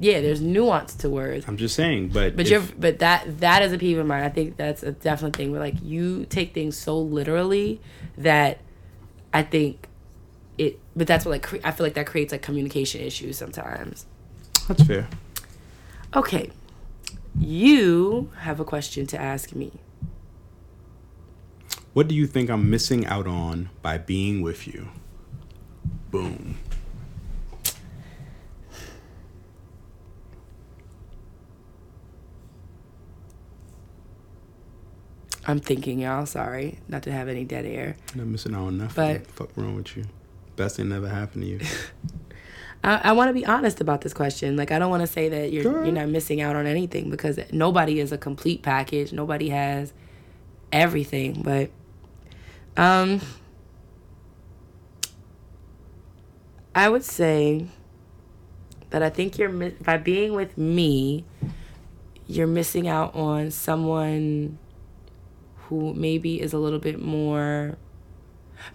[0.00, 1.44] yeah, there's nuance to words.
[1.46, 4.22] I'm just saying, but But if- you're, but that that is a peeve of mine.
[4.24, 7.80] I think that's a definite thing where like you take things so literally
[8.18, 8.58] that
[9.32, 9.86] I think
[10.58, 10.78] it.
[10.96, 14.06] But that's what like cre- I feel like that creates like communication issues sometimes.
[14.68, 15.06] that's fair.
[16.16, 16.50] Okay,
[17.38, 19.72] you have a question to ask me.
[21.92, 24.88] What do you think I'm missing out on by being with you?
[26.10, 26.56] Boom.
[35.46, 36.26] I'm thinking, y'all.
[36.26, 37.96] Sorry, not to have any dead air.
[38.14, 39.18] Not missing out on nothing.
[39.18, 40.04] But- fuck wrong with you?
[40.56, 41.60] Best thing never happened to you.
[42.84, 44.56] I, I want to be honest about this question.
[44.56, 47.38] Like, I don't want to say that you're you're not missing out on anything because
[47.52, 49.12] nobody is a complete package.
[49.12, 49.92] Nobody has
[50.72, 51.42] everything.
[51.42, 51.70] But,
[52.76, 53.20] um,
[56.74, 57.66] I would say
[58.90, 61.24] that I think you're by being with me,
[62.26, 64.58] you're missing out on someone
[65.70, 67.78] who maybe is a little bit more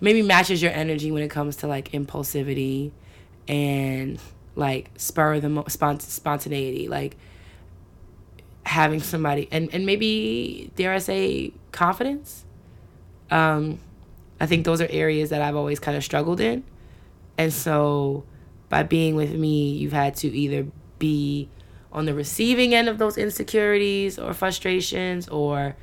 [0.02, 2.92] maybe matches your energy when it comes to like impulsivity
[3.48, 4.18] and
[4.56, 7.18] like spur the mo- spont- spontaneity like
[8.66, 12.46] having somebody and and maybe dare i say confidence.
[13.30, 13.80] Um
[14.40, 16.64] i think those are areas that i've always kind of struggled in.
[17.38, 18.24] And so
[18.70, 20.66] by being with me you've had to either
[20.98, 21.50] be
[21.92, 25.76] on the receiving end of those insecurities or frustrations or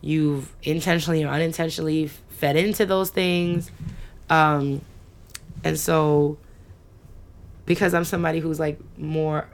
[0.00, 3.70] you've intentionally or unintentionally fed into those things.
[4.28, 4.80] Um
[5.64, 6.38] and so
[7.66, 9.48] because i'm somebody who's like more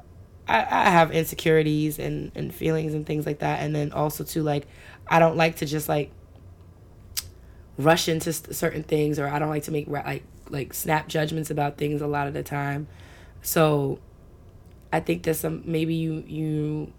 [0.49, 3.61] i, I have insecurities and and feelings and things like that.
[3.61, 4.67] And then also too like
[5.09, 6.11] i don't like to just like
[7.79, 11.77] rush into certain things or i don't like to make like like snap judgments about
[11.77, 12.87] things a lot of the time.
[13.43, 13.99] So
[14.93, 16.93] i think that some maybe you you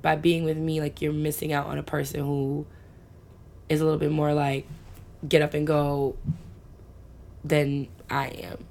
[0.00, 2.66] by being with me like you're missing out on a person who
[3.68, 4.66] is a little bit more like
[5.28, 6.16] get up and go
[7.44, 8.64] than I am.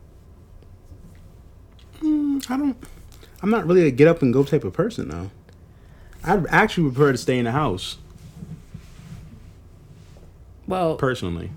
[2.01, 2.77] Mm, I don't.
[3.41, 5.31] I'm not really a get up and go type of person though.
[6.23, 7.97] I'd actually prefer to stay in the house
[10.67, 11.51] Well, personally.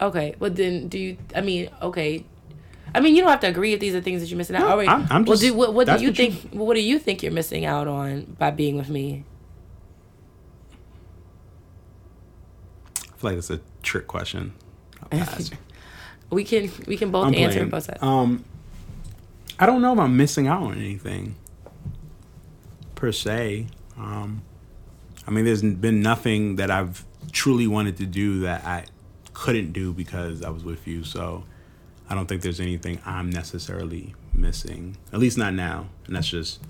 [0.00, 0.34] okay.
[0.38, 1.16] Well, then do you?
[1.34, 2.24] I mean, okay.
[2.94, 4.60] I mean, you don't have to agree if these are things that you're missing out.
[4.62, 4.88] No, All right.
[4.88, 6.52] I'm- I'm well, just- do, what, what do you what you- think?
[6.54, 9.24] What do you think you're missing out on by being with me?
[13.16, 14.52] Feel like it's a trick question.
[16.28, 17.70] We can we can both I'm answer playing.
[17.70, 18.02] both sides.
[18.02, 18.44] Um,
[19.60, 21.36] I don't know if I'm missing out on anything
[22.96, 23.68] per se.
[23.96, 24.42] Um,
[25.26, 28.86] I mean, there's been nothing that I've truly wanted to do that I
[29.34, 31.04] couldn't do because I was with you.
[31.04, 31.44] So
[32.08, 34.96] I don't think there's anything I'm necessarily missing.
[35.12, 35.86] At least not now.
[36.06, 36.60] And that's just,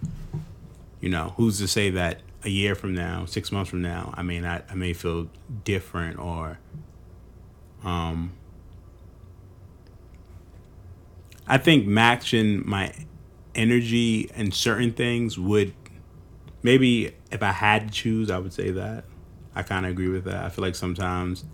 [1.00, 4.22] you know, who's to say that a year from now, six months from now, I
[4.22, 5.28] may not, I may feel
[5.64, 6.58] different or,
[7.82, 8.32] um,
[11.46, 12.92] I think matching my
[13.54, 15.72] energy and certain things would
[16.62, 19.04] maybe if I had to choose, I would say that.
[19.54, 20.44] I kind of agree with that.
[20.44, 21.44] I feel like sometimes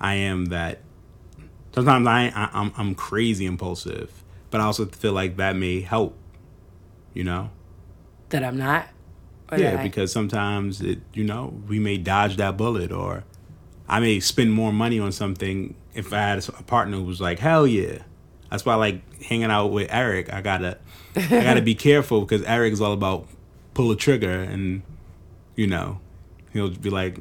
[0.00, 0.80] I am that.
[1.74, 6.16] Sometimes I, I I'm I'm crazy impulsive, but I also feel like that may help.
[7.14, 7.50] You know.
[8.30, 8.88] that I'm not.
[9.60, 13.24] Yeah, because sometimes it, you know, we may dodge that bullet, or
[13.88, 17.38] I may spend more money on something if I had a partner who was like,
[17.38, 17.98] "Hell yeah!"
[18.50, 20.32] That's why I like hanging out with Eric.
[20.32, 20.78] I gotta,
[21.16, 23.28] I gotta be careful because Eric is all about
[23.74, 24.82] pull a trigger, and
[25.56, 26.00] you know,
[26.52, 27.20] he'll be like,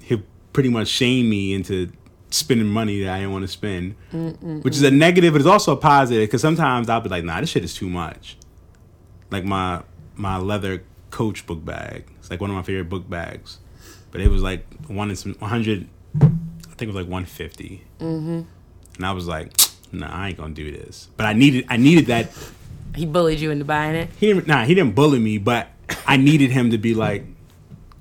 [0.00, 0.22] he'll
[0.52, 1.90] pretty much shame me into
[2.30, 3.96] spending money that I didn't want to spend,
[4.62, 7.40] which is a negative, but it's also a positive because sometimes I'll be like, "Nah,
[7.40, 8.36] this shit is too much."
[9.30, 9.82] like my
[10.20, 12.04] my leather Coach book bag.
[12.20, 13.58] It's like one of my favorite book bags,
[14.12, 15.88] but it was like one in some one hundred.
[16.22, 16.28] I
[16.76, 17.82] think it was like one fifty.
[17.98, 18.42] Mm-hmm.
[18.96, 19.52] And I was like,
[19.90, 21.08] nah, I ain't gonna do this.
[21.16, 22.30] But I needed I needed that.
[22.94, 24.10] He bullied you into buying it.
[24.18, 25.68] He didn't nah he didn't bully me, but
[26.06, 27.24] I needed him to be like,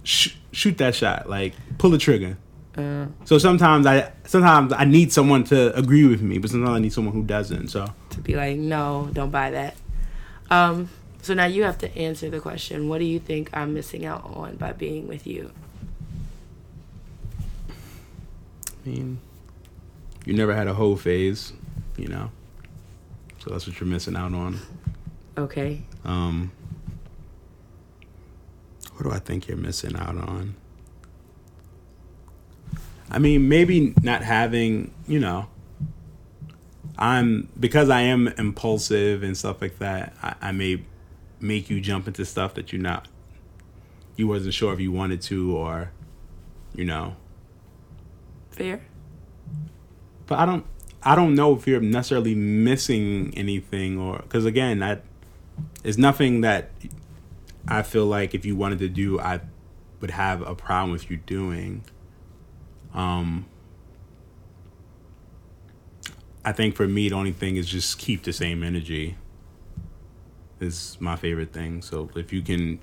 [0.03, 2.38] sh- shoot that shot, like pull the trigger.
[2.78, 6.80] Uh, So sometimes I sometimes I need someone to agree with me, but sometimes I
[6.80, 7.70] need someone who doesn't.
[7.70, 9.76] So to be like, no, don't buy that.
[10.51, 10.89] Um,
[11.22, 12.88] so now you have to answer the question.
[12.89, 15.51] What do you think I'm missing out on by being with you?
[18.86, 19.20] I mean,
[20.26, 21.53] you never had a whole phase,
[21.97, 22.32] you know.
[23.39, 24.59] So that's what you're missing out on.
[25.38, 25.82] Okay.
[26.03, 26.51] Um,
[28.93, 30.55] what do I think you're missing out on?
[33.11, 35.47] I mean, maybe not having, you know,
[36.97, 40.13] I'm because I am impulsive and stuff like that.
[40.22, 40.84] I, I may
[41.39, 43.07] make you jump into stuff that you're not,
[44.15, 45.91] you wasn't sure if you wanted to, or,
[46.73, 47.15] you know.
[48.51, 48.81] Fair.
[50.25, 50.65] But I don't,
[51.01, 55.03] I don't know if you're necessarily missing anything, or because again, that
[55.83, 56.71] is nothing that
[57.67, 59.41] I feel like if you wanted to do, I
[60.01, 61.83] would have a problem with you doing.
[62.93, 63.45] Um,
[66.43, 69.17] I think for me, the only thing is just keep the same energy.
[70.60, 71.82] Is my favorite thing.
[71.82, 72.80] So if you can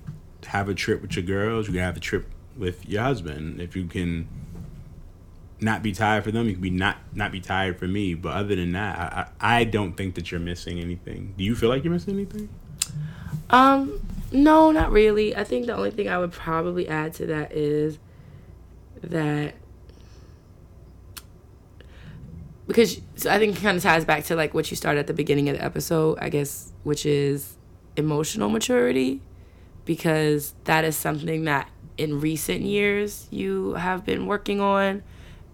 [0.46, 3.60] have a trip with your girls, you can have a trip with your husband.
[3.60, 4.28] If you can
[5.60, 8.14] not be tired for them, you can be not not be tired for me.
[8.14, 11.34] But other than that, I I, don't think that you're missing anything.
[11.36, 12.48] Do you feel like you're missing anything?
[13.50, 14.00] Um,
[14.32, 15.36] no, not really.
[15.36, 17.98] I think the only thing I would probably add to that is
[19.02, 19.54] that
[22.66, 25.14] because I think it kind of ties back to like what you started at the
[25.14, 27.55] beginning of the episode, I guess, which is
[27.96, 29.20] emotional maturity,
[29.84, 35.02] because that is something that in recent years you have been working on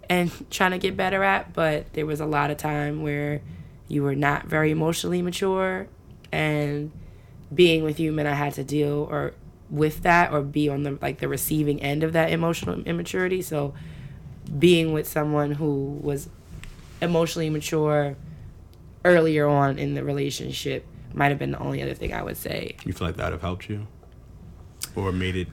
[0.08, 3.40] and trying to get better at, but there was a lot of time where
[3.88, 5.86] you were not very emotionally mature
[6.32, 6.90] and
[7.54, 9.34] being with you meant I had to deal or
[9.70, 13.42] with that or be on the like the receiving end of that emotional immaturity.
[13.42, 13.74] So
[14.58, 16.28] being with someone who was
[17.00, 18.16] emotionally mature
[19.04, 22.76] earlier on in the relationship might have been the only other thing I would say.
[22.84, 23.86] You feel like that would have helped you,
[24.96, 25.48] or made it?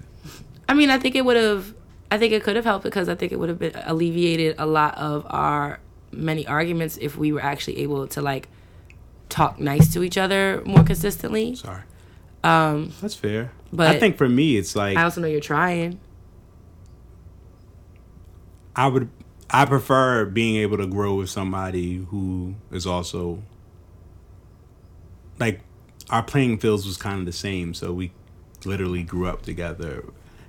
[0.67, 1.73] I mean, I think it would have.
[2.11, 4.65] I think it could have helped because I think it would have been alleviated a
[4.65, 5.79] lot of our
[6.11, 8.47] many arguments if we were actually able to like
[9.29, 11.53] talk nice to each other more consistently.
[11.55, 11.83] Sorry,
[12.43, 13.51] Um, that's fair.
[13.71, 15.99] But I think for me, it's like I also know you're trying.
[18.75, 19.09] I would
[19.49, 23.43] I prefer being able to grow with somebody who is also
[25.39, 25.61] like
[26.09, 28.11] our playing fields was kind of the same, so we
[28.65, 30.03] literally grew up together.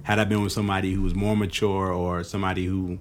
[0.04, 2.98] Had I been with somebody who was more mature or somebody who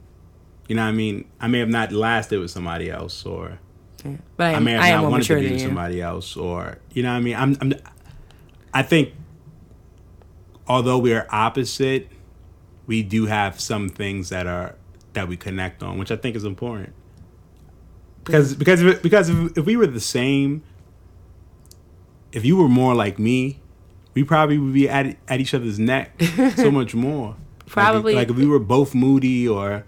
[0.68, 3.60] you know what I mean, I may have not lasted with somebody else or
[4.06, 4.18] Yeah.
[4.38, 7.02] But I I may have I not wanted to be with somebody else or you
[7.04, 7.36] know what I mean?
[7.36, 7.74] I'm, I'm
[8.74, 9.14] I think
[10.68, 12.08] although we are opposite,
[12.86, 14.76] we do have some things that are
[15.14, 16.94] that we connect on, which I think is important.
[18.24, 20.62] Because because if, because if, if we were the same,
[22.32, 23.60] if you were more like me,
[24.14, 26.22] we probably would be at at each other's neck
[26.56, 27.30] so much more.
[27.30, 28.16] Like Probably.
[28.16, 29.86] like if we were both moody or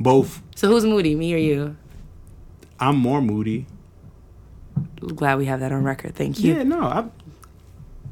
[0.00, 0.42] both.
[0.56, 1.76] So who's moody, me or you?
[2.80, 3.66] I'm more moody.
[4.98, 6.14] Glad we have that on record.
[6.14, 6.54] Thank you.
[6.54, 6.82] Yeah, no.
[6.82, 7.04] I,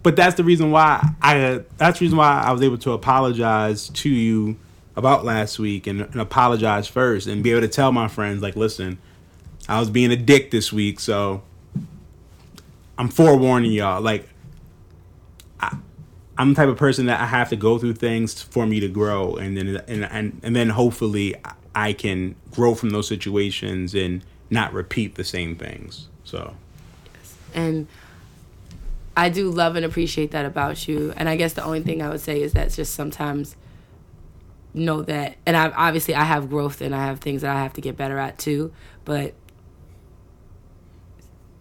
[0.02, 1.62] but that's the reason why I.
[1.76, 4.56] That's the reason why I was able to apologize to you
[4.96, 8.56] about last week and, and apologize first and be able to tell my friends like,
[8.56, 8.98] listen,
[9.68, 11.42] I was being a dick this week, so
[13.00, 14.02] I'm forewarning y'all.
[14.02, 14.28] Like,
[15.58, 15.74] I,
[16.36, 18.88] I'm the type of person that I have to go through things for me to
[18.88, 21.34] grow, and then and and, and then hopefully
[21.74, 26.08] I can grow from those situations and not repeat the same things.
[26.24, 26.54] So.
[27.14, 27.36] yes.
[27.54, 27.86] And
[29.16, 31.14] I do love and appreciate that about you.
[31.16, 33.56] And I guess the only thing I would say is that just sometimes
[34.74, 37.72] know that and I obviously I have growth and I have things that I have
[37.72, 38.74] to get better at too,
[39.06, 39.32] but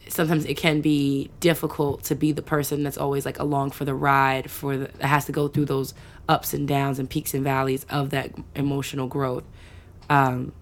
[0.10, 3.94] sometimes it can be difficult to be the person that's always like along for the
[3.94, 5.94] ride for the that has to go through those
[6.28, 9.44] ups and downs and peaks and valleys of that emotional growth.
[10.10, 10.54] Um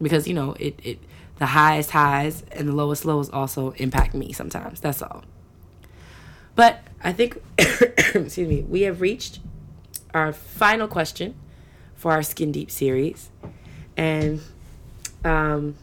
[0.00, 0.98] because you know, it it
[1.38, 4.80] the highest highs and the lowest lows also impact me sometimes.
[4.80, 5.24] That's all.
[6.54, 9.40] But I think, excuse me, we have reached
[10.14, 11.34] our final question
[11.94, 13.30] for our Skin Deep series.
[13.96, 14.40] And
[15.24, 15.76] um,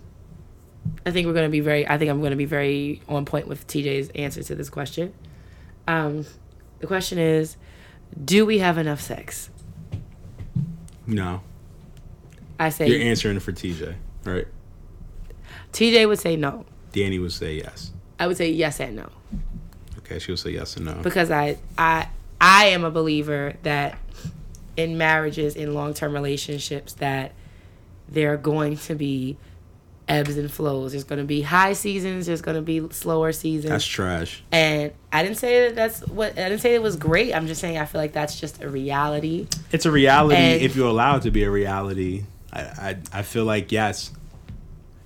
[1.05, 3.25] I think we're going to be very, I think I'm going to be very on
[3.25, 5.13] point with TJ's answer to this question.
[5.87, 6.25] Um,
[6.79, 7.57] The question is,
[8.23, 9.49] do we have enough sex?
[11.05, 11.41] No,
[12.59, 14.47] I say you're answering for TJ, right?
[15.73, 16.65] TJ would say no.
[16.93, 17.91] Danny would say yes.
[18.19, 19.09] I would say yes and no.
[19.99, 20.93] Okay, she would say yes and no.
[21.01, 22.07] because I I
[22.39, 23.97] I am a believer that
[24.77, 27.33] in marriages in long-term relationships that
[28.07, 29.37] there are going to be
[30.07, 30.91] ebbs and flows.
[30.91, 33.69] There's going to be high seasons, there's going to be slower seasons.
[33.71, 34.43] That's trash.
[34.51, 37.33] and I didn't say that that's what I didn't say it was great.
[37.33, 39.47] I'm just saying I feel like that's just a reality.
[39.71, 42.23] It's a reality And- if you're allowed to be a reality.
[42.51, 44.11] I, I I feel like yes,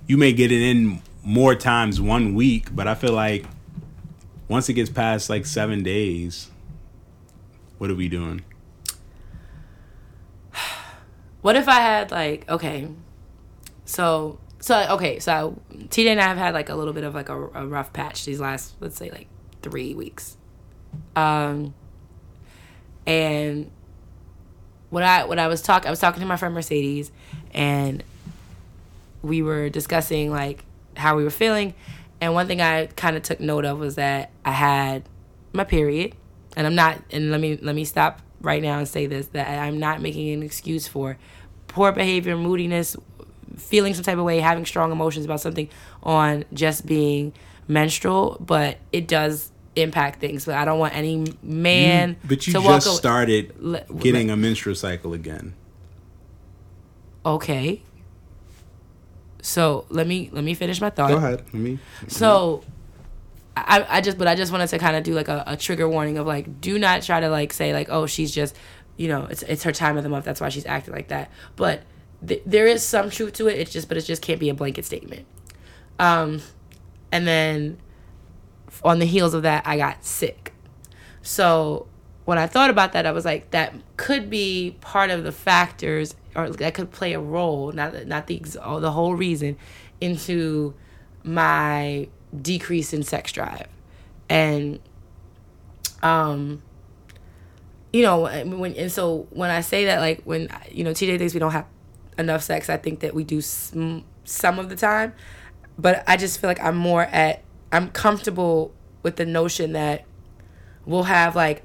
[0.06, 3.46] you may get it in more times one week, but I feel like
[4.48, 6.48] once it gets past like seven days,
[7.78, 8.42] what are we doing?
[11.40, 12.88] What if I had like okay,
[13.84, 17.28] so so okay, so TJ and I have had like a little bit of like
[17.28, 19.28] a, a rough patch these last let's say like
[19.62, 20.36] three weeks,
[21.14, 21.74] um,
[23.06, 23.70] and
[24.90, 27.12] when I when I was talking I was talking to my friend Mercedes,
[27.54, 28.02] and
[29.22, 30.64] we were discussing like
[30.96, 31.74] how we were feeling,
[32.20, 35.04] and one thing I kind of took note of was that I had
[35.52, 36.14] my period,
[36.56, 39.48] and I'm not and let me let me stop right now and say this that
[39.48, 41.16] I'm not making an excuse for
[41.68, 42.96] poor behavior, moodiness,
[43.56, 45.68] feeling some type of way, having strong emotions about something
[46.02, 47.32] on just being
[47.66, 50.44] menstrual, but it does impact things.
[50.44, 53.52] But I don't want any man But you to just started
[53.98, 55.54] getting a menstrual cycle again.
[57.24, 57.82] Okay.
[59.42, 61.10] So let me let me finish my thought.
[61.10, 61.44] Go ahead.
[61.52, 61.78] Let me.
[62.08, 62.64] So
[63.66, 65.88] I, I just but I just wanted to kind of do like a, a trigger
[65.88, 68.54] warning of like do not try to like say like oh she's just
[68.96, 71.30] you know it's it's her time of the month that's why she's acting like that
[71.56, 71.82] but
[72.26, 74.54] th- there is some truth to it it's just but it just can't be a
[74.54, 75.26] blanket statement.
[75.98, 76.40] Um
[77.10, 77.78] and then
[78.84, 80.52] on the heels of that I got sick.
[81.22, 81.86] So
[82.24, 86.14] when I thought about that I was like that could be part of the factors
[86.36, 89.56] or that could play a role not not the the whole reason
[90.00, 90.74] into
[91.24, 92.08] my
[92.40, 93.68] decrease in sex drive.
[94.28, 94.80] And
[96.02, 96.62] um
[97.92, 101.34] you know when and so when i say that like when you know tj thinks
[101.34, 101.66] we don't have
[102.18, 105.12] enough sex i think that we do some, some of the time
[105.78, 107.42] but i just feel like i'm more at
[107.72, 110.04] i'm comfortable with the notion that
[110.84, 111.62] we'll have like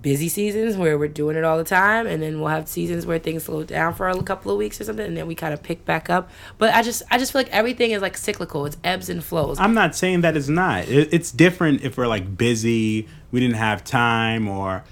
[0.00, 3.18] busy seasons where we're doing it all the time and then we'll have seasons where
[3.18, 5.62] things slow down for a couple of weeks or something and then we kind of
[5.62, 6.28] pick back up
[6.58, 9.56] but i just i just feel like everything is like cyclical it's ebbs and flows
[9.60, 10.88] I'm not saying that it's not.
[10.88, 14.84] It's different if we're like busy, we didn't have time or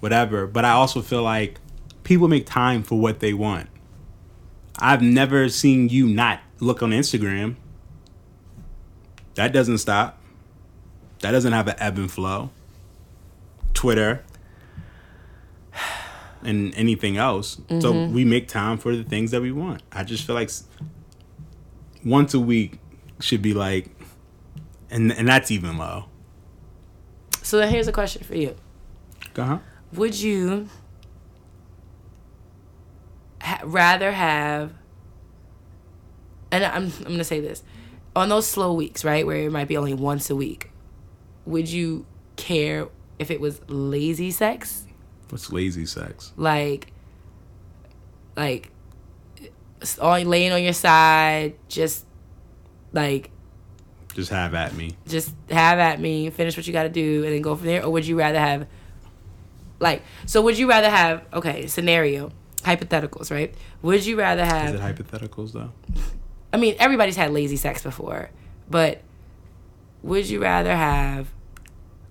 [0.00, 0.46] whatever.
[0.46, 1.58] But I also feel like
[2.04, 3.68] people make time for what they want.
[4.78, 7.56] I've never seen you not look on Instagram.
[9.34, 10.18] That doesn't stop.
[11.20, 12.50] That doesn't have an ebb and flow.
[13.72, 14.24] Twitter
[16.42, 17.60] and anything else.
[17.80, 19.82] So we make time for the things that we want.
[19.92, 20.50] I just feel like
[22.04, 22.78] once a week
[23.20, 23.90] should be like
[24.90, 26.04] and and that's even low.
[27.42, 28.54] so then here's a question for you
[29.36, 29.58] Uh-huh.
[29.92, 30.68] would you
[33.44, 34.72] ha- rather have
[36.50, 37.62] and I'm, I'm gonna say this
[38.16, 40.70] on those slow weeks right where it might be only once a week
[41.46, 42.88] would you care
[43.18, 44.84] if it was lazy sex
[45.30, 46.32] What's lazy sex?
[46.36, 46.92] like
[48.36, 48.70] like
[50.00, 52.06] on laying on your side just
[52.92, 53.30] like
[54.14, 54.96] Just have at me.
[55.08, 57.84] just have at me, finish what you got to do, and then go from there?
[57.84, 58.66] Or would you rather have,
[59.80, 62.30] like, so would you rather have, okay, scenario,
[62.64, 63.54] hypotheticals, right?
[63.82, 64.74] Would you rather have?
[64.74, 65.72] Is it hypotheticals though?
[66.52, 68.30] I mean, everybody's had lazy sex before,
[68.70, 69.00] but
[70.02, 71.28] would you rather have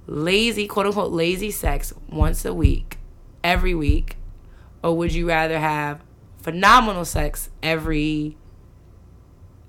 [0.07, 2.97] lazy, quote unquote, lazy sex once a week,
[3.43, 4.17] every week,
[4.83, 6.01] or would you rather have
[6.41, 8.35] phenomenal sex every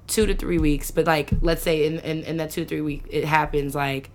[0.06, 0.90] two to three weeks?
[0.90, 4.10] But like, let's say in, in, in that two to three week, it happens like,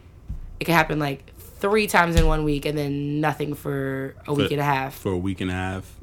[0.60, 4.48] it can happen like three times in one week and then nothing for a week
[4.48, 4.96] For- and a half.
[4.96, 5.96] For a week and a half.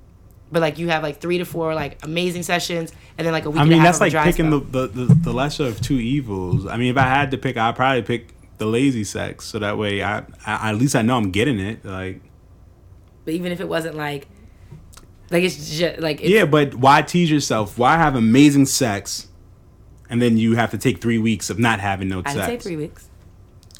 [0.50, 3.50] But like you have like three to four like amazing sessions and then like a
[3.50, 5.64] week I and mean a half that's of like picking the, the, the, the lesser
[5.66, 6.66] of two evils.
[6.66, 9.76] I mean if I had to pick I'd probably pick the lazy sex so that
[9.76, 11.84] way I, I at least I know I'm getting it.
[11.84, 12.20] Like
[13.24, 14.28] But even if it wasn't like,
[15.30, 17.76] like it's just like it's, Yeah, but why tease yourself?
[17.76, 19.26] Why have amazing sex
[20.08, 22.46] and then you have to take three weeks of not having no I sex?
[22.46, 23.08] didn't say three weeks.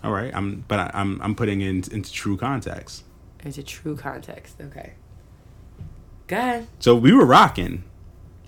[0.02, 3.04] All right, I'm but I, I'm I'm putting it in, into true context.
[3.44, 4.60] into true context.
[4.60, 4.94] Okay.
[6.26, 6.66] Go ahead.
[6.80, 7.84] So we were rocking.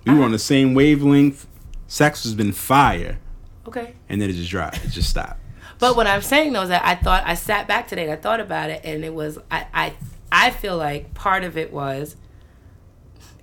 [0.05, 1.45] We were on the same wavelength.
[1.87, 3.19] Sex has been fire,
[3.67, 3.93] Okay.
[4.07, 4.83] and then it just dropped.
[4.85, 5.39] It just stopped.
[5.79, 8.15] But what I'm saying though is that I thought I sat back today and I
[8.15, 9.93] thought about it, and it was I I
[10.31, 12.15] I feel like part of it was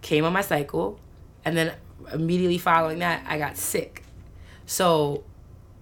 [0.02, 1.00] came on my cycle,
[1.44, 1.72] and then
[2.12, 4.04] immediately following that I got sick,
[4.66, 5.24] so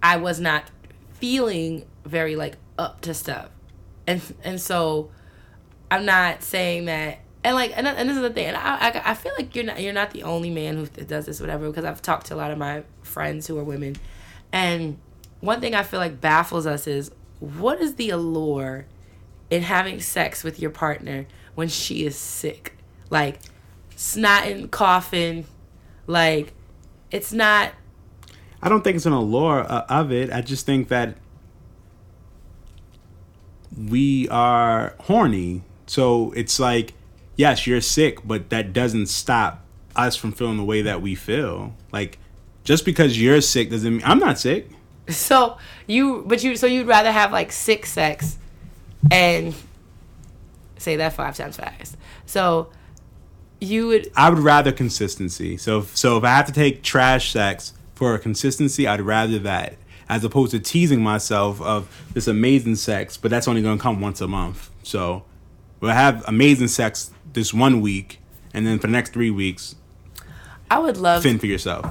[0.02, 0.64] I was not
[1.14, 3.48] feeling very like up to stuff,
[4.06, 5.10] and and so
[5.90, 7.18] I'm not saying that.
[7.44, 9.64] And like, and, and this is the thing, and I, I, I feel like you're
[9.64, 11.68] not you're not the only man who does this, whatever.
[11.68, 13.96] Because I've talked to a lot of my friends who are women,
[14.50, 14.98] and
[15.40, 18.86] one thing I feel like baffles us is what is the allure
[19.50, 22.78] in having sex with your partner when she is sick?
[23.10, 23.40] Like
[23.94, 25.44] snotting, coughing,
[26.06, 26.54] like
[27.10, 27.72] it's not
[28.64, 30.32] I don't think it's an allure uh, of it.
[30.32, 31.18] I just think that
[33.76, 35.64] we are horny.
[35.86, 36.94] So it's like,
[37.36, 39.64] yes, you're sick, but that doesn't stop
[39.96, 41.74] us from feeling the way that we feel.
[41.92, 42.18] Like,
[42.64, 44.68] just because you're sick doesn't mean I'm not sick.
[45.08, 48.38] so you but you so you'd rather have like sick sex
[49.10, 49.54] and
[50.78, 51.96] say that five times fast.
[52.26, 52.70] So
[53.60, 55.56] you would I would rather consistency.
[55.56, 59.38] So if, so if I have to take trash sex for a consistency, I'd rather
[59.40, 59.76] that
[60.08, 64.00] as opposed to teasing myself of this amazing sex, but that's only going to come
[64.02, 64.70] once a month.
[64.82, 65.24] So
[65.80, 68.20] we'll have amazing sex this one week,
[68.52, 69.74] and then for the next three weeks,
[70.70, 71.86] I would love fend for yourself.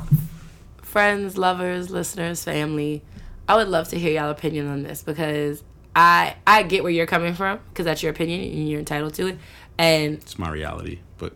[0.81, 3.03] friends, lovers, listeners, family.
[3.47, 5.63] I would love to hear y'all opinion on this because
[5.95, 9.27] I I get where you're coming from because that's your opinion and you're entitled to
[9.27, 9.37] it.
[9.77, 11.33] And It's my reality, but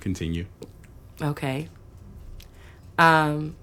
[0.00, 0.46] continue.
[1.20, 1.68] okay.
[2.98, 3.56] Um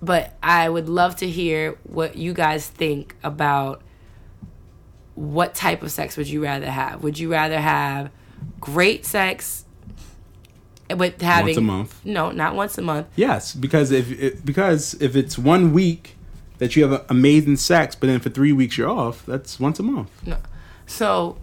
[0.00, 3.82] but I would love to hear what you guys think about
[5.16, 7.02] what type of sex would you rather have?
[7.02, 8.10] Would you rather have
[8.60, 9.64] great sex
[10.94, 12.00] with having a month.
[12.04, 13.06] No, not once a month.
[13.16, 16.16] Yes, because if it, because if it's one week
[16.58, 19.82] that you have amazing sex, but then for three weeks you're off, that's once a
[19.82, 20.10] month.
[20.26, 20.38] No.
[20.86, 21.38] So,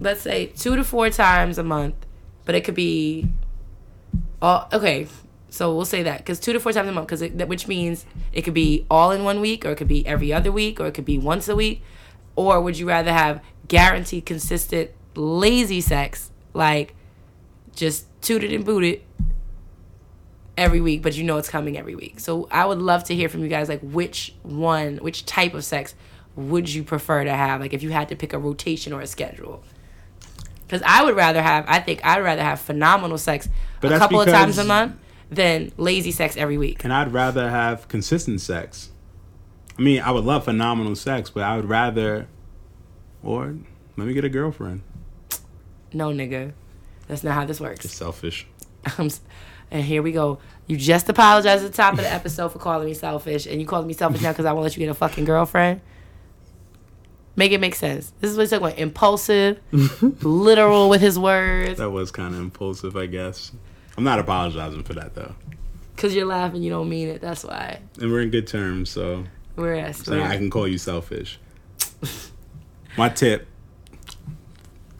[0.00, 1.94] let's say two to four times a month,
[2.44, 3.28] but it could be.
[4.42, 5.06] All okay.
[5.50, 8.42] So we'll say that because two to four times a month, because which means it
[8.42, 10.94] could be all in one week, or it could be every other week, or it
[10.94, 11.80] could be once a week,
[12.34, 16.94] or would you rather have guaranteed, consistent, lazy sex, like
[17.74, 19.02] just tooted and booted
[20.56, 22.20] every week, but you know it's coming every week.
[22.20, 25.64] So I would love to hear from you guys, like which one, which type of
[25.64, 25.94] sex
[26.36, 27.60] would you prefer to have?
[27.60, 29.62] Like if you had to pick a rotation or a schedule.
[30.66, 33.48] Because I would rather have, I think I'd rather have phenomenal sex
[33.80, 34.96] But a couple of times a month
[35.30, 36.84] than lazy sex every week.
[36.84, 38.90] And I'd rather have consistent sex.
[39.78, 42.28] I mean, I would love phenomenal sex, but I would rather,
[43.22, 43.56] or
[43.96, 44.82] let me get a girlfriend.
[45.94, 46.52] No, nigga,
[47.06, 47.84] that's not how this works.
[47.84, 48.46] It's selfish.
[48.98, 49.08] Um,
[49.70, 50.38] and here we go.
[50.66, 53.66] You just apologized at the top of the episode for calling me selfish, and you
[53.66, 55.80] calling me selfish now because I won't let you get a fucking girlfriend.
[57.34, 58.12] Make it make sense.
[58.20, 58.78] This is what he's talking about.
[58.78, 59.58] Impulsive,
[60.22, 61.78] literal with his words.
[61.78, 63.52] That was kind of impulsive, I guess.
[63.96, 65.34] I'm not apologizing for that though,
[65.96, 67.20] Cause you're laughing, you don't mean it.
[67.20, 67.80] That's why.
[68.00, 69.24] and we're in good terms, so,
[69.56, 71.38] We're at so I can call you selfish.
[72.96, 73.46] My tip,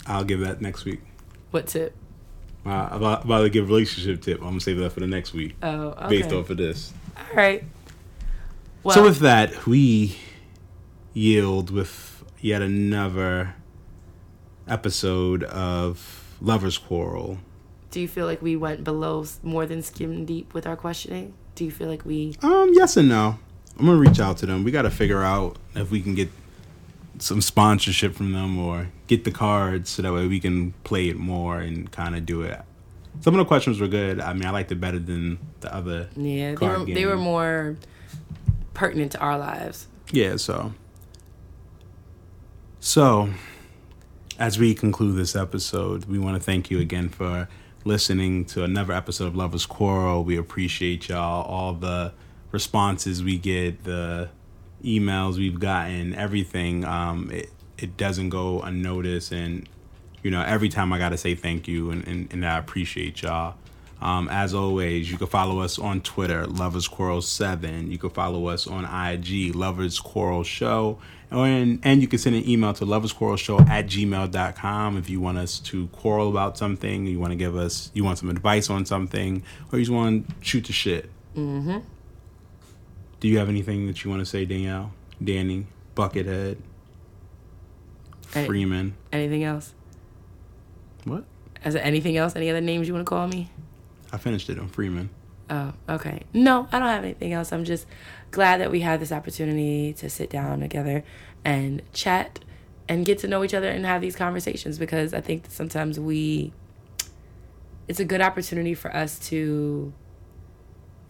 [0.07, 1.01] I'll give that next week.
[1.51, 1.95] what tip?
[2.67, 4.39] Uh, I'm about, about to give relationship tip.
[4.41, 6.09] I'm gonna save that for the next week, Oh, okay.
[6.09, 6.93] based off of this.
[7.17, 7.63] All right.
[8.83, 10.17] Well, so with that, we
[11.13, 13.55] yield with yet another
[14.67, 17.39] episode of Lovers Quarrel.
[17.91, 21.33] do you feel like we went below more than skim deep with our questioning?
[21.55, 22.37] Do you feel like we?
[22.43, 23.39] Um, yes and no.
[23.79, 24.65] I'm gonna reach out to them.
[24.65, 26.29] We got to figure out if we can get
[27.19, 31.17] some sponsorship from them or get the cards so that way we can play it
[31.17, 32.61] more and kind of do it.
[33.21, 34.21] Some of the questions were good.
[34.21, 36.09] I mean, I liked it better than the other.
[36.17, 36.85] Yeah, they were.
[36.85, 37.77] They were more
[38.75, 39.87] pertinent to our lives.
[40.11, 40.75] Yeah, so.
[42.81, 43.31] So,
[44.39, 47.49] as we conclude this episode, we want to thank you again for
[47.85, 50.25] listening to another episode of Lovers Quarrel.
[50.25, 52.13] We appreciate y'all, all the
[52.51, 54.29] responses we get, the
[54.85, 56.85] emails we've gotten, everything.
[56.85, 59.33] Um, it, it doesn't go unnoticed.
[59.33, 59.69] And,
[60.23, 63.23] you know, every time I got to say thank you, and, and, and I appreciate
[63.23, 63.57] y'all.
[64.01, 67.91] Um, as always, you can follow us on Twitter, Lovers Quarrel Seven.
[67.91, 70.99] You can follow us on IG, Lovers Quarrel Show,
[71.31, 75.59] and and you can send an email to loversquarrelshow at gmail.com if you want us
[75.61, 79.43] to quarrel about something, you want to give us, you want some advice on something,
[79.73, 81.11] or you just want to shoot the shit.
[81.35, 81.79] Mm-hmm.
[83.21, 84.93] Do you have anything that you want to say, Danielle,
[85.23, 86.59] Danny, Buckethead,
[88.33, 88.47] Hey.
[88.47, 88.95] Freeman?
[89.13, 89.75] Anything else?
[91.05, 91.25] What?
[91.65, 92.35] Is there anything else?
[92.37, 93.51] Any other names you want to call me?
[94.13, 95.11] I finished it on Freeman.
[95.51, 96.23] Oh, okay.
[96.33, 97.53] No, I don't have anything else.
[97.53, 97.87] I'm just
[98.31, 101.05] glad that we had this opportunity to sit down together
[101.45, 102.41] and chat
[102.89, 105.99] and get to know each other and have these conversations because I think that sometimes
[106.01, 106.53] we
[107.87, 109.93] it's a good opportunity for us to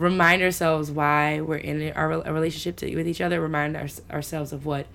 [0.05, 4.53] remind ourselves why we're in our a relationship to, with each other, remind our, ourselves
[4.53, 4.87] of what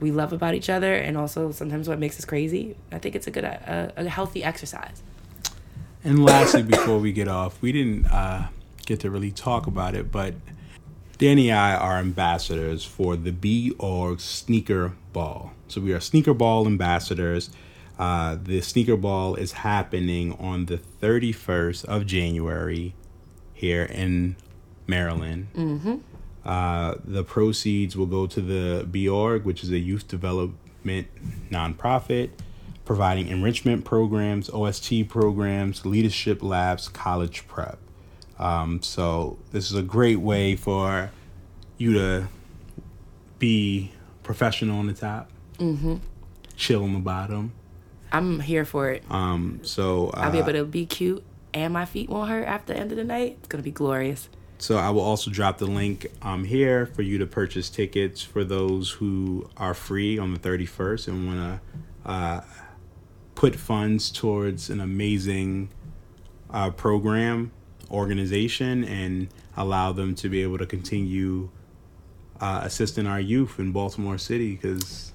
[0.00, 2.76] we love about each other and also sometimes what makes us crazy.
[2.90, 5.02] I think it's a good a, a healthy exercise.
[6.02, 8.48] And lastly, before we get off, we didn't uh,
[8.86, 10.34] get to really talk about it, but
[11.18, 15.52] Danny and I are ambassadors for the B Org Sneaker Ball.
[15.68, 17.50] So we are Sneaker Ball ambassadors.
[17.98, 22.94] Uh, the Sneaker Ball is happening on the 31st of January
[23.60, 24.36] here in
[24.86, 25.48] Maryland.
[25.54, 25.96] Mm-hmm.
[26.44, 31.06] Uh, the proceeds will go to the B Org, which is a youth development
[31.50, 32.30] nonprofit
[32.90, 37.78] providing enrichment programs, OST programs, leadership labs, college prep.
[38.36, 41.12] Um, so this is a great way for
[41.78, 42.26] you to
[43.38, 43.92] be
[44.24, 45.98] professional on the top, mm-hmm.
[46.56, 47.52] chill on the bottom.
[48.10, 49.04] I'm here for it.
[49.08, 51.22] Um, so uh, I'll be able to be cute,
[51.54, 53.36] and my feet won't hurt after the end of the night.
[53.38, 54.28] It's gonna be glorious.
[54.58, 58.44] So I will also drop the link um, here for you to purchase tickets for
[58.44, 61.60] those who are free on the 31st and want
[62.04, 62.40] to uh,
[63.34, 65.70] put funds towards an amazing
[66.50, 67.52] uh, program
[67.90, 71.48] organization and allow them to be able to continue
[72.40, 75.12] uh, assisting our youth in Baltimore City because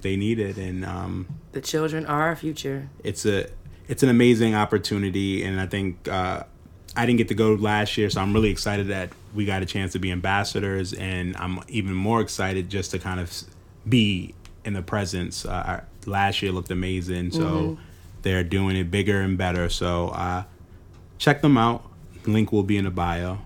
[0.00, 2.88] they need it and um, the children are our future.
[3.04, 3.48] It's a
[3.88, 6.42] it's an amazing opportunity and I think uh,
[6.96, 9.66] I didn't get to go last year so I'm really excited that we got a
[9.66, 13.32] chance to be ambassadors and I'm even more excited just to kind of
[13.88, 14.34] be
[14.64, 15.44] in the presence.
[15.44, 17.82] Uh, last year looked amazing so mm-hmm.
[18.22, 20.44] they're doing it bigger and better so uh,
[21.18, 21.90] check them out.
[22.26, 23.38] Link will be in the bio.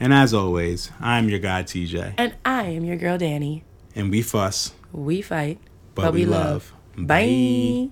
[0.00, 2.14] And as always, I'm your guy TJ.
[2.18, 3.64] And I am your girl Danny.
[3.94, 4.74] And we fuss.
[4.92, 5.58] We fight.
[5.94, 6.74] But, but we, we, love.
[6.96, 7.06] love.
[7.06, 7.90] Bye.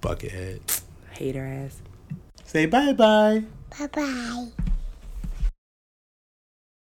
[0.00, 0.82] Buckethead.
[1.12, 1.80] Hater ass.
[2.44, 3.44] Say bye bye.
[3.78, 4.66] Bye bye.